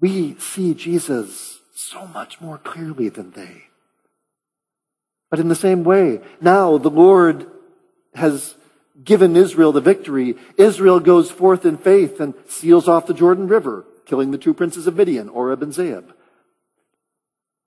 We 0.00 0.36
see 0.38 0.74
Jesus 0.74 1.58
so 1.74 2.06
much 2.06 2.40
more 2.40 2.58
clearly 2.58 3.08
than 3.08 3.32
they. 3.32 3.64
But 5.30 5.40
in 5.40 5.48
the 5.48 5.54
same 5.54 5.84
way, 5.84 6.20
now 6.40 6.78
the 6.78 6.90
Lord 6.90 7.46
has 8.14 8.54
given 9.02 9.36
Israel 9.36 9.72
the 9.72 9.80
victory. 9.80 10.36
Israel 10.56 11.00
goes 11.00 11.30
forth 11.30 11.64
in 11.64 11.78
faith 11.78 12.20
and 12.20 12.34
seals 12.48 12.88
off 12.88 13.06
the 13.06 13.14
Jordan 13.14 13.46
River, 13.46 13.84
killing 14.06 14.30
the 14.30 14.38
two 14.38 14.54
princes 14.54 14.86
of 14.86 14.96
Midian, 14.96 15.28
Oreb 15.28 15.62
and 15.62 15.72
Zeeb. 15.72 16.12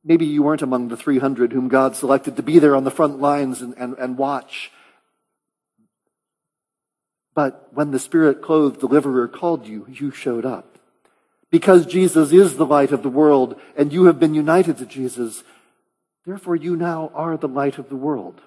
Maybe 0.04 0.26
you 0.26 0.44
weren't 0.44 0.62
among 0.62 0.90
the 0.90 0.98
300 0.98 1.54
whom 1.54 1.70
God 1.70 1.96
selected 1.96 2.36
to 2.36 2.44
be 2.44 2.60
there 2.60 2.76
on 2.76 2.84
the 2.84 2.92
front 2.92 3.22
lines 3.22 3.62
and, 3.62 3.74
and, 3.78 3.98
and 3.98 4.18
watch. 4.18 4.70
But 7.34 7.70
when 7.72 7.92
the 7.92 8.00
Spirit 8.00 8.42
clothed 8.42 8.80
deliverer 8.80 9.28
called 9.28 9.66
you, 9.66 9.88
you 9.90 10.12
showed 10.12 10.46
up. 10.46 10.73
Because 11.54 11.86
Jesus 11.86 12.32
is 12.32 12.56
the 12.58 12.66
light 12.66 12.92
of 12.92 13.04
the 13.04 13.16
world 13.22 13.62
and 13.78 13.94
you 13.94 14.06
have 14.06 14.20
been 14.20 14.34
united 14.34 14.80
to 14.80 14.88
Jesus, 14.88 15.44
Therefore, 16.26 16.56
you 16.56 16.76
now 16.76 17.12
are 17.14 17.38
the 17.38 17.48
light 17.48 17.78
of 17.78 17.90
the 17.90 17.96
world. 17.96 18.42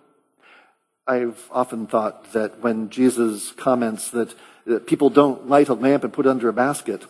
I've 1.07 1.49
often 1.53 1.87
thought 1.87 2.33
that 2.33 2.61
when 2.61 2.91
Jesus 2.91 3.53
comments 3.53 4.11
that, 4.11 4.35
that 4.65 4.87
people 4.87 5.11
don't 5.11 5.49
light 5.49 5.69
a 5.69 5.75
lamp 5.75 6.03
and 6.03 6.13
put 6.13 6.27
it 6.27 6.31
under 6.31 6.49
a 6.49 6.53
basket, 6.55 7.05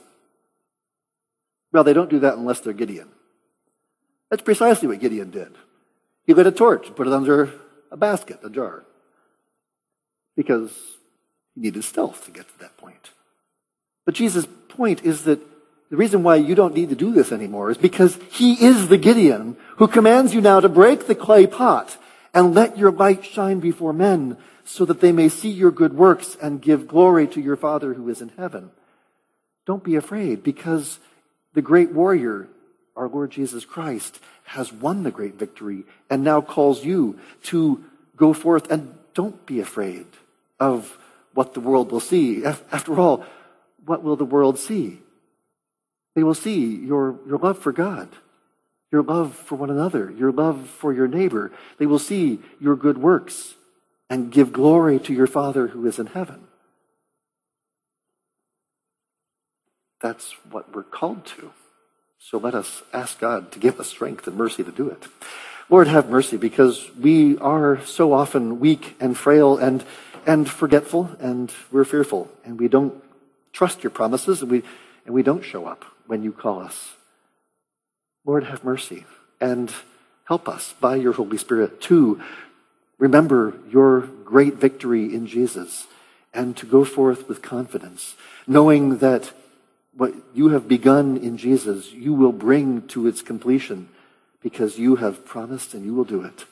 well, 1.73 1.85
they 1.85 1.93
don't 1.93 2.11
do 2.11 2.19
that 2.19 2.37
unless 2.37 2.61
they're 2.61 2.73
Gideon. 2.73 3.09
That's 4.31 4.43
precisely 4.43 4.89
what 4.89 5.01
Gideon 5.01 5.31
did. 5.31 5.55
He 6.27 6.35
lit 6.35 6.47
a 6.47 6.53
torch 6.53 6.89
and 6.89 6.97
put 6.97 7.07
it 7.07 7.13
under 7.13 7.53
a 7.91 7.97
basket, 7.97 8.41
a 8.45 8.51
jar, 8.51 8.85
because 10.37 10.77
he 11.55 11.63
needed 11.63 11.85
stealth 11.85 12.25
to 12.27 12.33
get 12.33 12.49
to 12.49 12.59
that 12.59 12.77
point. 12.77 13.13
But 14.05 14.15
Jesus' 14.15 14.47
point 14.69 15.05
is 15.05 15.25
that 15.25 15.41
the 15.89 15.97
reason 15.97 16.23
why 16.23 16.37
you 16.37 16.55
don't 16.55 16.75
need 16.75 16.89
to 16.89 16.97
do 16.97 17.13
this 17.13 17.31
anymore 17.31 17.71
is 17.71 17.79
because 17.79 18.19
he 18.31 18.55
is 18.55 18.89
the 18.89 18.99
Gideon 18.99 19.57
who 19.77 19.87
commands 19.87 20.35
you 20.35 20.41
now 20.41 20.61
to 20.61 20.69
break 20.69 21.07
the 21.07 21.15
clay 21.15 21.47
pot 21.47 21.97
and 22.35 22.55
let 22.55 22.77
your 22.77 22.91
light 22.91 23.25
shine 23.25 23.61
before 23.61 23.93
men 23.93 24.37
so 24.65 24.85
that 24.85 25.01
they 25.01 25.13
may 25.13 25.29
see 25.29 25.49
your 25.49 25.71
good 25.71 25.95
works 25.95 26.37
and 26.43 26.61
give 26.61 26.89
glory 26.89 27.29
to 27.29 27.41
your 27.41 27.57
Father 27.57 27.95
who 27.95 28.09
is 28.09 28.21
in 28.21 28.31
heaven. 28.31 28.71
Don't 29.65 29.85
be 29.85 29.95
afraid 29.95 30.43
because 30.43 30.99
the 31.55 31.63
great 31.63 31.93
warrior, 31.93 32.49
our 32.97 33.09
Lord 33.09 33.31
Jesus 33.31 33.65
Christ, 33.65 34.19
has 34.45 34.73
won 34.73 35.05
the 35.05 35.11
great 35.11 35.35
victory 35.35 35.85
and 36.11 36.25
now 36.25 36.41
calls 36.41 36.85
you 36.85 37.19
to 37.45 37.85
go 38.17 38.33
forth 38.33 38.71
and 38.71 38.93
don't 39.15 39.47
be 39.47 39.61
afraid 39.61 40.07
of 40.59 40.99
what 41.33 41.55
the 41.55 41.61
world 41.61 41.93
will 41.93 42.01
see. 42.01 42.45
After 42.45 42.99
all, 42.99 43.25
what 43.85 44.03
will 44.03 44.17
the 44.17 44.25
world 44.25 44.59
see? 44.59 45.01
They 46.17 46.25
will 46.25 46.35
see 46.35 46.75
your, 46.75 47.17
your 47.27 47.39
love 47.39 47.59
for 47.59 47.73
God, 47.73 48.09
your 48.91 49.03
love 49.03 49.35
for 49.35 49.55
one 49.55 49.69
another, 49.69 50.11
your 50.11 50.33
love 50.33 50.67
for 50.67 50.91
your 50.93 51.07
neighbor. 51.07 51.53
They 51.79 51.85
will 51.85 51.99
see 51.99 52.41
your 52.59 52.75
good 52.75 52.97
works 52.97 53.55
and 54.09 54.33
give 54.33 54.51
glory 54.51 54.99
to 55.01 55.13
your 55.13 55.27
Father 55.27 55.69
who 55.69 55.87
is 55.87 55.99
in 55.99 56.07
heaven. 56.07 56.45
That's 60.01 60.33
what 60.51 60.75
we're 60.75 60.85
called 60.85 61.27
to. 61.37 61.53
So 62.19 62.39
let 62.39 62.55
us 62.55 62.83
ask 62.95 63.21
God 63.21 63.53
to 63.53 63.59
give 63.59 63.79
us 63.79 63.89
strength 63.89 64.27
and 64.27 64.37
mercy 64.37 64.65
to 64.65 64.73
do 64.73 64.89
it. 64.89 65.07
Lord, 65.69 65.87
have 65.87 66.09
mercy 66.09 66.39
because 66.39 66.89
we 66.99 67.37
are 67.39 67.85
so 67.85 68.15
often 68.15 68.59
weak 68.59 68.97
and 69.01 69.19
frail 69.19 69.59
and, 69.59 69.85
and 70.27 70.49
forgetful 70.49 71.15
and 71.21 71.53
we're 71.71 71.85
fearful 71.85 72.31
and 72.43 72.59
we 72.59 72.69
don't 72.69 72.95
trust 73.53 73.85
your 73.85 73.91
promises 73.91 74.41
and 74.41 74.51
we, 74.51 74.63
and 75.05 75.15
we 75.15 75.23
don't 75.23 75.45
show 75.45 75.67
up 75.67 75.85
when 76.07 76.23
you 76.23 76.33
call 76.33 76.61
us. 76.61 76.93
Lord, 78.25 78.45
have 78.45 78.65
mercy 78.65 79.05
and 79.41 79.73
help 80.25 80.49
us 80.49 80.75
by 80.81 80.97
your 80.97 81.13
Holy 81.13 81.39
Spirit 81.39 81.81
to 81.83 82.21
remember 82.99 83.55
your 83.71 84.01
great 84.01 84.55
victory 84.55 85.15
in 85.15 85.27
Jesus 85.27 85.87
and 86.35 86.57
to 86.57 86.67
go 86.67 86.85
forth 86.85 87.29
with 87.29 87.41
confidence, 87.41 88.17
knowing 88.47 88.99
that 88.99 89.33
what 89.97 90.13
you 90.35 90.49
have 90.49 90.69
begun 90.69 91.17
in 91.17 91.39
Jesus, 91.39 91.93
you 91.93 92.13
will 92.13 92.33
bring 92.33 92.87
to 92.89 93.07
its 93.07 93.23
completion 93.23 93.89
because 94.43 94.79
you 94.79 94.97
have 94.97 95.25
promised 95.25 95.73
and 95.73 95.85
you 95.85 95.95
will 95.95 96.05
do 96.05 96.23
it. 96.23 96.45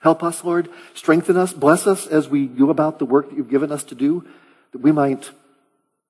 Help 0.00 0.22
us, 0.22 0.44
Lord. 0.44 0.68
Strengthen 0.94 1.36
us. 1.36 1.52
Bless 1.52 1.86
us 1.86 2.06
as 2.06 2.28
we 2.28 2.46
go 2.46 2.70
about 2.70 2.98
the 2.98 3.06
work 3.06 3.30
that 3.30 3.36
you've 3.36 3.50
given 3.50 3.72
us 3.72 3.84
to 3.84 3.94
do, 3.94 4.26
that 4.72 4.80
we 4.80 4.92
might, 4.92 5.22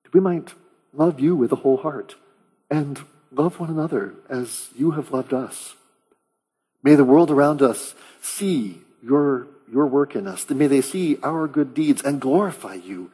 that 0.03 0.13
we 0.13 0.19
might 0.19 0.53
love 0.93 1.19
you 1.19 1.35
with 1.35 1.51
a 1.51 1.57
whole 1.57 1.77
heart 1.77 2.15
and 2.69 2.99
love 3.31 3.59
one 3.59 3.69
another 3.69 4.13
as 4.29 4.69
you 4.75 4.91
have 4.91 5.11
loved 5.11 5.33
us. 5.33 5.75
May 6.83 6.95
the 6.95 7.03
world 7.03 7.31
around 7.31 7.61
us 7.61 7.95
see 8.21 8.81
your, 9.03 9.47
your 9.71 9.87
work 9.87 10.15
in 10.15 10.27
us. 10.27 10.49
May 10.49 10.67
they 10.67 10.81
see 10.81 11.17
our 11.23 11.47
good 11.47 11.73
deeds 11.73 12.01
and 12.01 12.21
glorify 12.21 12.75
you. 12.75 13.11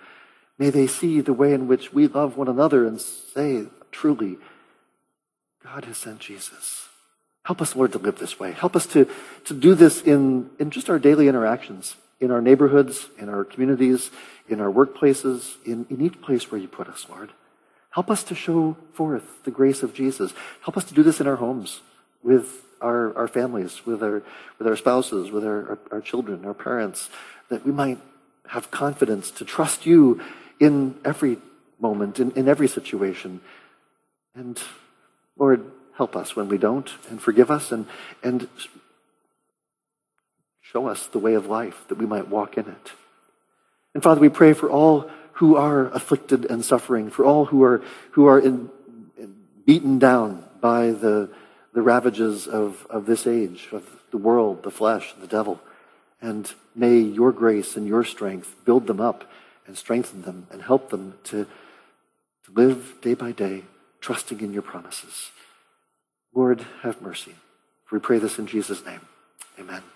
May 0.58 0.70
they 0.70 0.88
see 0.88 1.22
the 1.22 1.34
way 1.34 1.54
in 1.54 1.68
which 1.68 1.94
we 1.94 2.08
love 2.08 2.38
one 2.38 2.48
another 2.48 2.86
and 2.86 3.00
say, 3.02 3.66
truly, 3.92 4.38
God 5.64 5.86
has 5.86 5.98
sent 5.98 6.20
Jesus. 6.20 6.88
Help 7.46 7.62
us, 7.62 7.76
Lord, 7.76 7.92
to 7.94 7.98
live 7.98 8.20
this 8.20 8.40
way. 8.40 8.52
Help 8.52 8.76
us 8.76 8.86
to, 8.88 9.10
to 9.46 9.54
do 9.54 9.76
this 9.76 10.02
in, 10.02 10.50
in 10.60 10.72
just 10.72 10.90
our 10.90 11.00
daily 11.00 11.28
interactions, 11.28 11.96
in 12.20 12.32
our 12.32 12.42
neighborhoods, 12.42 13.08
in 13.18 13.28
our 13.28 13.44
communities, 13.44 14.12
in 14.48 14.62
our 14.62 14.72
workplaces, 14.72 15.56
in, 15.66 15.86
in 15.90 16.02
each 16.02 16.22
place 16.22 16.52
where 16.52 16.62
you 16.62 16.68
put 16.68 16.88
us, 16.88 17.06
Lord. 17.10 17.32
Help 17.94 18.10
us 18.10 18.24
to 18.24 18.34
show 18.34 18.76
forth 18.94 19.44
the 19.44 19.52
grace 19.52 19.84
of 19.84 19.94
Jesus. 19.94 20.34
Help 20.62 20.78
us 20.78 20.84
to 20.86 20.96
do 20.96 21.04
this 21.04 21.22
in 21.22 21.28
our 21.28 21.36
homes, 21.36 21.82
with 22.24 22.66
our, 22.82 23.16
our 23.16 23.28
families, 23.28 23.86
with 23.86 24.02
our, 24.02 24.24
with 24.58 24.68
our 24.68 24.76
spouses, 24.76 25.30
with 25.30 25.46
our, 25.46 25.70
our, 25.70 25.80
our 25.92 26.02
children, 26.02 26.44
our 26.44 26.56
parents, 26.56 27.12
that 27.50 27.64
we 27.64 27.72
might 27.72 28.00
have 28.48 28.72
confidence 28.72 29.30
to 29.30 29.46
trust 29.46 29.86
you 29.86 30.20
in 30.60 30.96
every 31.06 31.38
moment, 31.80 32.20
in, 32.20 32.32
in 32.32 32.50
every 32.50 32.68
situation. 32.68 33.42
And 34.34 34.60
Lord, 35.38 35.64
help 35.96 36.16
us 36.16 36.36
when 36.36 36.50
we 36.50 36.58
don't, 36.58 36.90
and 37.12 37.22
forgive 37.22 37.52
us, 37.52 37.72
and, 37.72 37.86
and 38.24 38.48
show 40.62 40.88
us 40.88 41.06
the 41.06 41.20
way 41.20 41.36
of 41.36 41.46
life 41.46 41.86
that 41.90 42.00
we 42.00 42.08
might 42.08 42.28
walk 42.28 42.58
in 42.58 42.68
it. 42.68 42.92
And 43.94 44.02
Father, 44.02 44.20
we 44.20 44.30
pray 44.30 44.54
for 44.54 44.72
all 44.72 45.12
who 45.34 45.56
are 45.56 45.88
afflicted 45.88 46.46
and 46.46 46.64
suffering, 46.64 47.10
for 47.10 47.26
all 47.26 47.46
who 47.46 47.64
are, 47.64 47.84
who 48.12 48.26
are 48.26 48.40
in, 48.40 48.70
in 49.18 49.36
beaten 49.66 50.00
down 50.00 50.44
by 50.62 50.92
the, 50.92 51.30
the 51.74 51.82
ravages 51.82 52.48
of, 52.48 52.86
of 52.90 53.06
this 53.06 53.26
age, 53.28 53.70
of 53.72 53.88
the 54.12 54.18
world, 54.18 54.64
the 54.64 54.72
flesh, 54.72 55.14
the 55.20 55.28
devil. 55.28 55.60
And 56.22 56.52
may 56.76 57.00
your 57.00 57.32
grace 57.32 57.76
and 57.76 57.88
your 57.88 58.04
strength 58.04 58.56
build 58.64 58.88
them 58.88 59.02
up 59.02 59.30
and 59.66 59.78
strengthen 59.78 60.22
them 60.22 60.48
and 60.52 60.62
help 60.62 60.90
them 60.90 61.16
to, 61.26 61.46
to 62.46 62.52
live 62.54 62.96
day 63.02 63.14
by 63.14 63.32
day, 63.32 63.64
trusting 64.02 64.40
in 64.40 64.54
your 64.54 64.62
promises. 64.62 65.32
Lord, 66.34 66.66
have 66.82 67.02
mercy. 67.02 67.36
We 67.92 68.00
pray 68.00 68.18
this 68.18 68.40
in 68.40 68.48
Jesus' 68.48 68.84
name. 68.86 69.02
Amen. 69.60 69.93